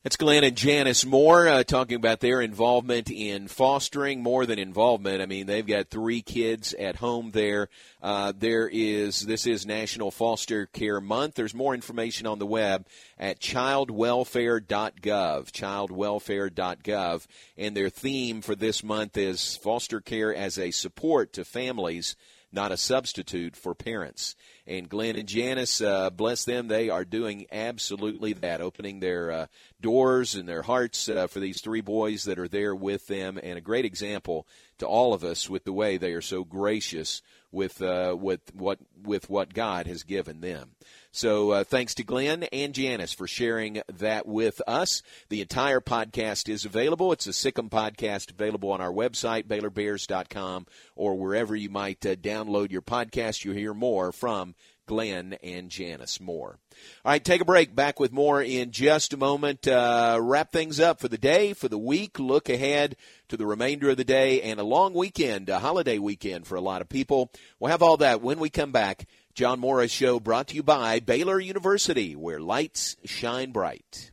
[0.05, 4.21] That's Glenn and Janice Moore uh, talking about their involvement in fostering.
[4.21, 7.69] More than involvement, I mean they've got three kids at home there.
[8.03, 11.33] Uh, there is this is National Foster Care Month.
[11.33, 12.85] There's more information on the web
[13.17, 15.51] at childwelfare.gov.
[15.51, 17.25] Childwelfare.gov,
[17.57, 22.15] and their theme for this month is foster care as a support to families
[22.51, 24.35] not a substitute for parents.
[24.67, 29.45] And Glenn and Janice, uh, bless them, they are doing absolutely that, opening their uh,
[29.81, 33.57] doors and their hearts uh, for these three boys that are there with them, and
[33.57, 37.21] a great example to all of us with the way they are so gracious
[37.51, 40.71] with uh, with what with what God has given them.
[41.15, 45.01] So uh, thanks to Glenn and Janice for sharing that with us.
[45.29, 47.13] The entire podcast is available.
[47.13, 52.15] It's a Sic 'Em podcast available on our website, BaylorBears.com, or wherever you might uh,
[52.15, 53.45] download your podcast.
[53.45, 54.55] You hear more from
[54.87, 56.59] Glenn and Janice Moore.
[57.05, 57.73] All right, take a break.
[57.73, 59.69] Back with more in just a moment.
[59.69, 62.19] Uh, wrap things up for the day, for the week.
[62.19, 62.97] Look ahead
[63.29, 66.61] to the remainder of the day and a long weekend, a holiday weekend for a
[66.61, 67.31] lot of people.
[67.57, 69.07] We'll have all that when we come back.
[69.35, 74.11] John Morris Show brought to you by Baylor University, where lights shine bright.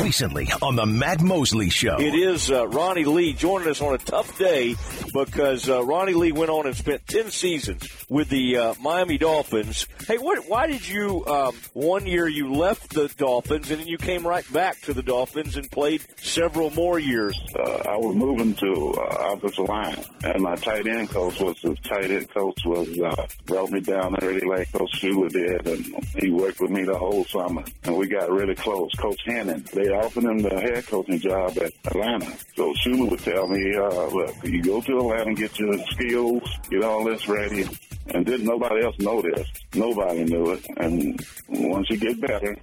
[0.00, 1.98] Recently on the Matt Mosley Show.
[1.98, 4.74] It is uh, Ronnie Lee joining us on a tough day
[5.12, 9.86] because uh, Ronnie Lee went on and spent 10 seasons with the uh, Miami Dolphins.
[10.06, 13.98] Hey, what, why did you, um, one year you left the Dolphins and then you
[13.98, 17.38] came right back to the Dolphins and played several more years?
[17.56, 21.74] Uh, I was moving to uh, offensive line, and my tight end coach was the
[21.82, 26.04] tight end coach was uh, brought me down there really like Coach Shula did, and
[26.18, 28.90] he worked with me the whole summer, and we got really close.
[28.94, 32.36] Coach Hannon, they offered him the head coaching job at Atlanta.
[32.56, 36.82] So Shula would tell me, uh, look, you go to Atlanta get your skills, get
[36.82, 37.68] all this ready,
[38.08, 39.46] and didn't nobody else know this.
[39.74, 42.56] Nobody knew it, and once you get better,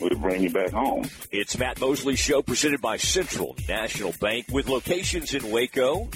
[0.00, 1.08] we'll bring you back home.
[1.30, 6.08] It's Matt Mosley Show presented by Central National Bank with locations in Waco,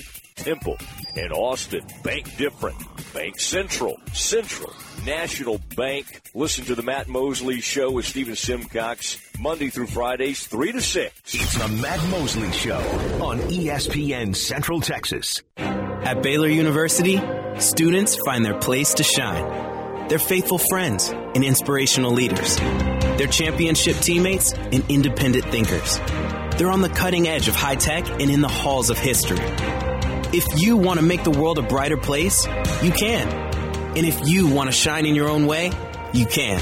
[0.45, 0.76] Temple,
[1.16, 1.84] and Austin.
[2.03, 2.76] Bank different.
[3.12, 4.01] Bank Central.
[4.12, 4.72] Central
[5.05, 6.22] National Bank.
[6.34, 11.34] Listen to the Matt Mosley Show with Stephen Simcox Monday through Fridays, 3 to 6.
[11.34, 12.78] It's the Matt Mosley Show
[13.22, 15.43] on ESPN Central Texas.
[15.57, 17.20] At Baylor University,
[17.59, 20.09] students find their place to shine.
[20.09, 22.57] They're faithful friends and inspirational leaders.
[22.57, 25.99] They're championship teammates and independent thinkers.
[26.57, 29.38] They're on the cutting edge of high tech and in the halls of history.
[30.32, 32.46] If you want to make the world a brighter place,
[32.84, 33.26] you can.
[33.96, 35.72] And if you want to shine in your own way,
[36.12, 36.60] you can.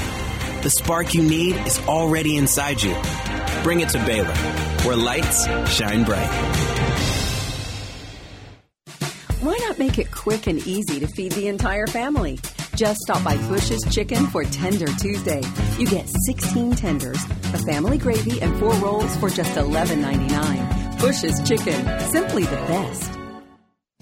[0.62, 2.96] The spark you need is already inside you.
[3.62, 4.34] Bring it to Baylor,
[4.84, 6.30] where lights shine bright.
[9.42, 12.38] Why not make it quick and easy to feed the entire family?
[12.74, 15.42] Just stop by Bush's Chicken for Tender Tuesday.
[15.78, 21.00] You get 16 tenders, a family gravy, and four rolls for just $11.99.
[21.00, 23.17] Bush's Chicken, simply the best.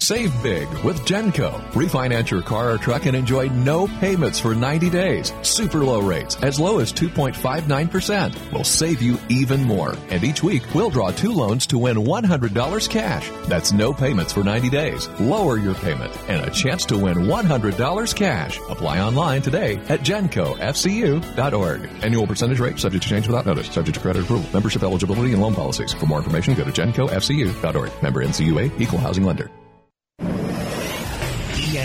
[0.07, 1.51] Save big with Genco.
[1.71, 5.33] Refinance your car or truck and enjoy no payments for 90 days.
[5.41, 9.97] Super low rates, as low as 2.59%, will save you even more.
[10.09, 13.29] And each week, we'll draw two loans to win $100 cash.
[13.49, 15.09] That's no payments for 90 days.
[15.19, 18.59] Lower your payment and a chance to win $100 cash.
[18.69, 21.81] Apply online today at gencofcu.org.
[22.05, 23.67] Annual percentage rate subject to change without notice.
[23.67, 24.49] Subject to credit approval.
[24.53, 25.91] Membership eligibility and loan policies.
[25.91, 27.91] For more information, go to gencofcu.org.
[28.01, 28.79] Member NCUA.
[28.79, 29.51] Equal housing lender.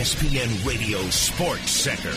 [0.03, 2.11] ESPN Radio Sports Center.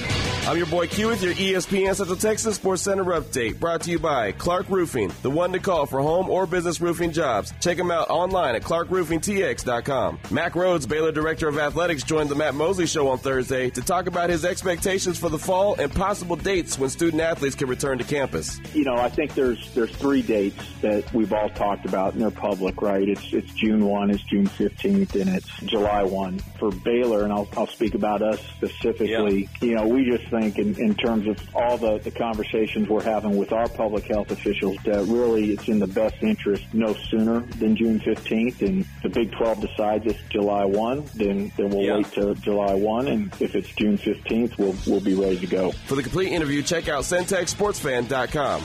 [0.49, 3.59] I'm your boy Q with your ESPN Central Texas Sports Center update.
[3.59, 7.11] Brought to you by Clark Roofing, the one to call for home or business roofing
[7.11, 7.53] jobs.
[7.61, 10.17] Check them out online at clarkroofingtx.com.
[10.31, 14.07] Mack Rhoades, Baylor Director of Athletics, joined the Matt Mosley Show on Thursday to talk
[14.07, 18.03] about his expectations for the fall and possible dates when student athletes can return to
[18.03, 18.59] campus.
[18.73, 22.31] You know, I think there's there's three dates that we've all talked about, and they're
[22.31, 23.07] public, right?
[23.07, 27.23] It's it's June one, it's June fifteenth, and it's July one for Baylor.
[27.23, 29.49] And I'll I'll speak about us specifically.
[29.61, 33.35] You know, we just think in, in terms of all the the conversations we're having
[33.37, 37.75] with our public health officials that really it's in the best interest no sooner than
[37.75, 38.61] June fifteenth.
[38.61, 41.95] And the Big Twelve decides it's July one, then then we'll Yeah.
[41.97, 45.71] wait till July one, and if it's June fifteenth, we'll we'll be ready to go.
[45.71, 48.61] For the complete interview, check out centexsportsfan.com.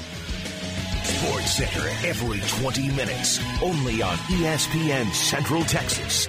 [1.02, 3.40] Sports Center every 20 minutes.
[3.62, 6.28] Only on ESPN Central Texas.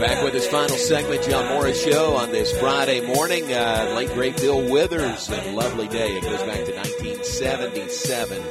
[0.00, 3.52] Back with us final segment, John Morris Show on this Friday morning.
[3.52, 6.16] Uh, late great Bill Withers and lovely day.
[6.16, 8.42] It goes back to 1977.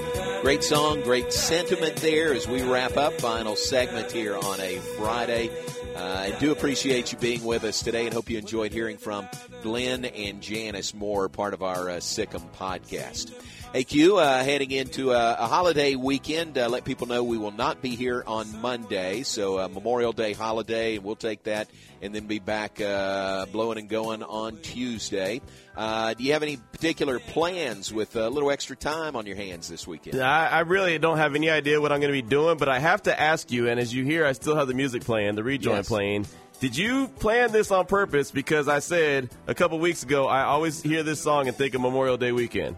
[0.41, 5.49] Great song, great sentiment there as we wrap up final segment here on a Friday.
[5.99, 9.27] Uh, I do appreciate you being with us today and hope you enjoyed hearing from
[9.61, 13.33] Glenn and Janice Moore, part of our uh, Sic 'Em podcast.
[13.73, 17.51] Hey, Q, uh, heading into a, a holiday weekend, uh, let people know we will
[17.51, 19.21] not be here on Monday.
[19.21, 21.69] So, uh, Memorial Day holiday, and we'll take that
[22.01, 25.41] and then be back uh, blowing and going on Tuesday.
[25.77, 29.69] Uh, do you have any particular plans with a little extra time on your hands
[29.69, 30.19] this weekend?
[30.19, 32.79] I, I really don't have any idea what I'm going to be doing, but I
[32.79, 35.43] have to ask you, and as you hear, I still have the music playing, the
[35.43, 35.88] rejoin Yes.
[35.89, 36.25] Playing.
[36.61, 38.31] Did you plan this on purpose?
[38.31, 41.81] Because I said a couple weeks ago, I always hear this song and think of
[41.81, 42.77] Memorial Day weekend.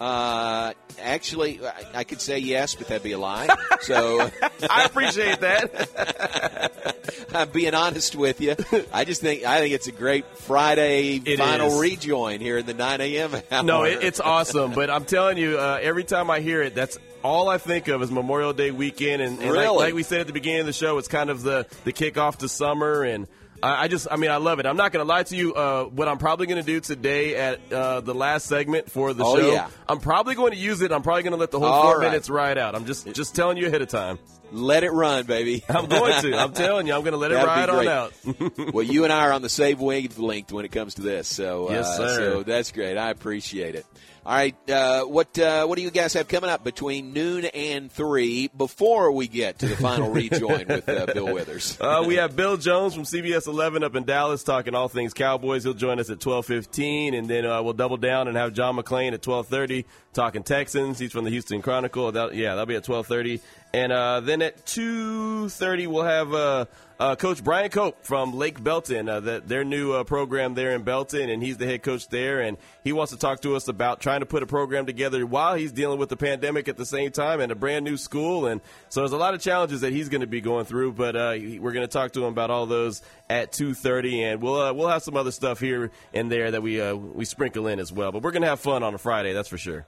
[0.00, 0.72] Uh,
[1.02, 3.48] actually, I, I could say yes, but that'd be a lie.
[3.80, 4.28] So
[4.70, 6.96] I appreciate that.
[7.34, 8.54] I'm being honest with you.
[8.92, 11.80] I just think I think it's a great Friday It final is.
[11.80, 13.34] rejoin here in the 9 a.m.
[13.50, 13.62] hour.
[13.62, 14.72] No, it, it's awesome.
[14.72, 18.02] But I'm telling you, uh, every time I hear it, that's all I think of
[18.02, 19.22] is Memorial Day weekend.
[19.22, 19.76] And, and like, Really?
[19.76, 22.36] like we said at the beginning of the show, it's kind of the, the kickoff
[22.38, 23.02] to summer.
[23.02, 23.26] And
[23.62, 24.66] I, I just, I mean, I love it.
[24.66, 25.54] I'm not going to lie to you.
[25.54, 29.24] Uh, what I'm probably going to do today at uh, the last segment for the
[29.24, 29.68] Oh, show, yeah.
[29.88, 30.92] I'm probably going to use it.
[30.92, 32.08] I'm probably going to let the whole All four right.
[32.08, 32.74] minutes ride out.
[32.74, 34.18] I'm just, just telling you ahead of time.
[34.50, 35.62] Let it run, baby.
[35.68, 36.34] I'm going to.
[36.38, 38.12] I'm telling you, I'm going to let it ride on out.
[38.72, 41.28] well, you and I are on the same wavelength when it comes to this.
[41.28, 42.14] So, Yes, uh, sir.
[42.16, 42.96] so that's great.
[42.96, 43.84] I appreciate it.
[44.28, 47.90] All right, uh, what uh, what do you guys have coming up between noon and
[47.90, 51.78] three before we get to the final rejoin with uh, Bill Withers?
[51.80, 55.64] Uh, we have Bill Jones from CBS 11 up in Dallas talking all things Cowboys.
[55.64, 59.14] He'll join us at 12:15, and then uh, we'll double down and have John McClain
[59.14, 60.98] at 12:30 talking Texans.
[60.98, 62.12] He's from the Houston Chronicle.
[62.12, 63.40] That, yeah, that'll be at 12:30,
[63.72, 66.68] and uh, then at 2:30 we'll have
[66.98, 70.82] uh, Coach Brian Cope from Lake Belton, uh, the, their new uh, program there in
[70.82, 74.00] Belton, and he's the head coach there, and he wants to talk to us about
[74.00, 77.10] trying to put a program together while he's dealing with the pandemic at the same
[77.10, 80.08] time and a brand new school, and so there's a lot of challenges that he's
[80.08, 82.66] going to be going through, but uh, we're going to talk to him about all
[82.66, 86.62] those at 2:30, and we'll uh, we'll have some other stuff here and there that
[86.62, 88.98] we uh, we sprinkle in as well, but we're going to have fun on a
[88.98, 89.86] Friday, that's for sure.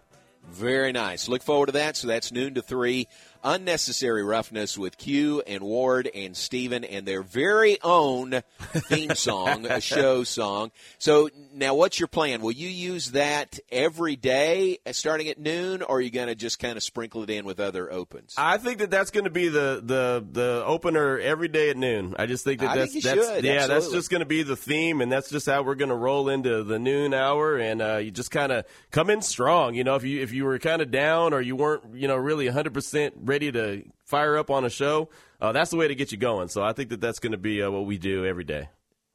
[0.48, 1.28] Very nice.
[1.28, 1.96] Look forward to that.
[1.96, 3.08] So that's noon to three.
[3.42, 9.80] Unnecessary roughness with Q and Ward and Steven and their very own theme song, a
[9.80, 10.70] show song.
[10.98, 12.42] So now what's your plan?
[12.42, 16.58] Will you use that every day starting at noon or are you going to just
[16.58, 18.34] kind of sprinkle it in with other opens?
[18.36, 22.14] I think that that's going to be the, the, the opener every day at noon.
[22.18, 24.42] I just think that I that's, think that's should, yeah, that's just going to be
[24.42, 27.56] the theme, and that's just how we're going to roll into the noon hour.
[27.56, 29.74] And uh, you just kind of come in strong.
[29.74, 32.16] You know, if you if you were kind of down or you weren't, you know,
[32.16, 35.08] really 100 percent ready to fire up on a show,
[35.40, 36.48] uh, that's the way to get you going.
[36.48, 38.68] So I think that that's going to be uh, what we do every day.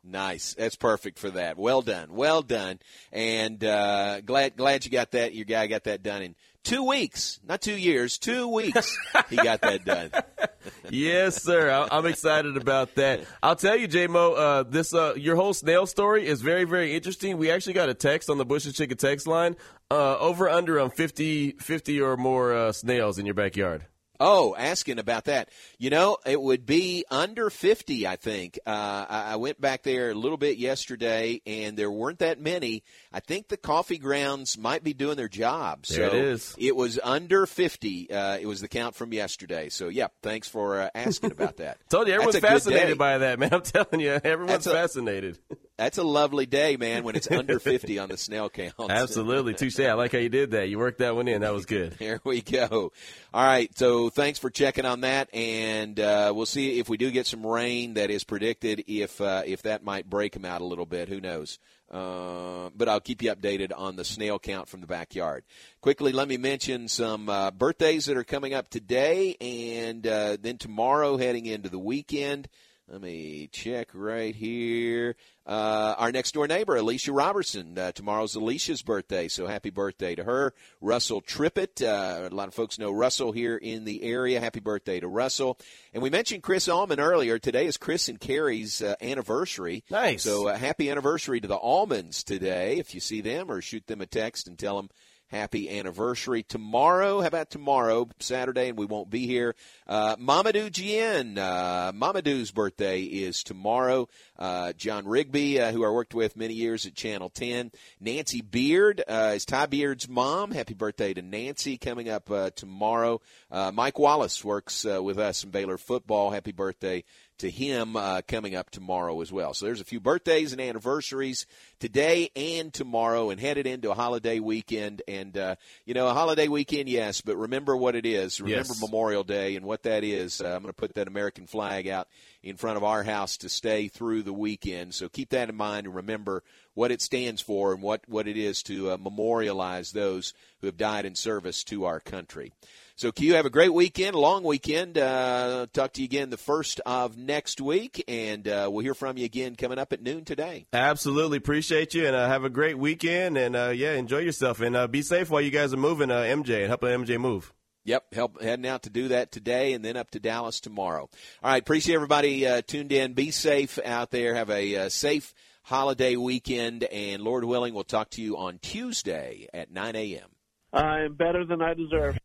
[0.03, 0.53] Nice.
[0.53, 1.57] That's perfect for that.
[1.57, 2.13] Well done.
[2.13, 2.79] Well done.
[3.11, 5.33] And uh, glad glad you got that.
[5.33, 8.17] Your guy got that done in two weeks, not two years.
[8.17, 8.95] Two weeks.
[9.29, 10.11] he got that done.
[10.89, 11.71] yes, sir.
[11.71, 13.21] I- I'm excited about that.
[13.41, 17.37] I'll tell you, JMO, uh, this uh, your whole snail story is very, very interesting.
[17.37, 19.55] We actually got a text on the Bush's Chicken text line.
[19.91, 23.85] Uh, over under on 50, 50 or more uh, snails in your backyard.
[24.19, 25.49] Oh, asking about that.
[25.77, 28.59] You know, it would be under 50, I think.
[28.65, 32.83] Uh, I, I went back there a little bit yesterday, and there weren't that many.
[33.15, 35.85] I think the coffee grounds might be doing their job.
[35.85, 36.53] There so it is.
[36.57, 38.11] It was under 50.
[38.11, 39.69] Uh, it was the count from yesterday.
[39.69, 41.77] So, yeah, thanks for uh, asking about that.
[41.89, 42.75] Told you, everyone's That's a good day.
[42.81, 43.49] fascinated by that, man.
[43.53, 45.39] I'm telling you, everyone's That's a- fascinated.
[45.77, 48.73] That's a lovely day, man, when it's under 50 on the snail count.
[48.89, 49.53] Absolutely.
[49.53, 49.79] Touche.
[49.81, 50.69] I like how you did that.
[50.69, 51.41] You worked that one in.
[51.41, 51.93] That was good.
[51.99, 52.91] There we go.
[53.33, 53.69] All right.
[53.77, 57.45] So thanks for checking on that, and uh, we'll see if we do get some
[57.45, 58.85] rain that is predicted.
[58.87, 61.59] If uh, if that might break them out a little bit, who knows?
[61.91, 65.43] Uh, but I'll keep you updated on the snail count from the backyard.
[65.81, 70.57] Quickly, let me mention some uh, birthdays that are coming up today, and uh, then
[70.57, 72.47] tomorrow, heading into the weekend.
[72.87, 75.15] Let me check right here.
[75.43, 77.75] Uh, our next door neighbor, Alicia Robertson.
[77.75, 80.53] Uh, tomorrow's Alicia's birthday, so happy birthday to her.
[80.81, 81.81] Russell Trippett.
[81.81, 84.39] Uh, a lot of folks know Russell here in the area.
[84.39, 85.57] Happy birthday to Russell.
[85.95, 87.39] And we mentioned Chris Allman earlier.
[87.39, 89.83] Today is Chris and Carrie's uh, anniversary.
[89.89, 90.21] Nice.
[90.21, 92.77] So uh, happy anniversary to the Allmans today.
[92.77, 94.89] If you see them, or shoot them a text and tell them
[95.35, 96.43] happy anniversary.
[96.43, 99.53] Tomorrow, how about tomorrow, Saturday, and we won't be here.
[99.85, 104.07] Uh, Mamadou Gien, uh, Mamadou's birthday is tomorrow.
[104.39, 107.71] Uh, John Rigby, uh, who I worked with many years at Channel 10.
[107.99, 110.51] Nancy Beard uh, is Ty Beard's mom.
[110.51, 113.19] Happy birthday to Nancy coming up uh, tomorrow.
[113.51, 116.31] Uh, Mike Wallace works with us in Baylor football.
[116.31, 117.03] Happy birthday
[117.39, 119.53] to him uh, coming up tomorrow as well.
[119.53, 121.45] So there's a few birthdays and anniversaries
[121.79, 125.01] today and tomorrow, and headed into a holiday weekend.
[125.07, 125.55] And uh,
[125.85, 128.39] you know, a holiday weekend, yes, but remember what it is.
[128.41, 128.81] Remember Yes.
[128.81, 130.41] Memorial Day and what that is.
[130.41, 132.07] Uh, I'm going to put that American flag out
[132.41, 134.93] in front of our house to stay through the weekend.
[134.93, 138.37] So keep that in mind and remember what it stands for and what, what it
[138.37, 142.51] is to uh, memorialize those who have died in service to our country.
[142.97, 144.97] So, Q, have a great weekend, a long weekend.
[144.97, 149.17] Uh, talk to you again the first of next week, and uh, we'll hear from
[149.17, 150.65] you again coming up at noon today.
[150.71, 154.77] Absolutely appreciate you, and uh, have a great weekend, and uh, yeah, enjoy yourself, and
[154.77, 157.51] uh, be safe while you guys are moving, uh, MJ, and helping MJ move.
[157.83, 161.09] Yep, help heading out to do that today, and then up to Dallas tomorrow.
[161.43, 163.11] All right, appreciate everybody uh, tuned in.
[163.11, 164.35] Be safe out there.
[164.35, 165.33] Have a uh, safe
[165.63, 170.29] holiday weekend, and Lord willing, we'll talk to you on Tuesday at 9 a.m.
[170.71, 172.17] I'm better than I deserve.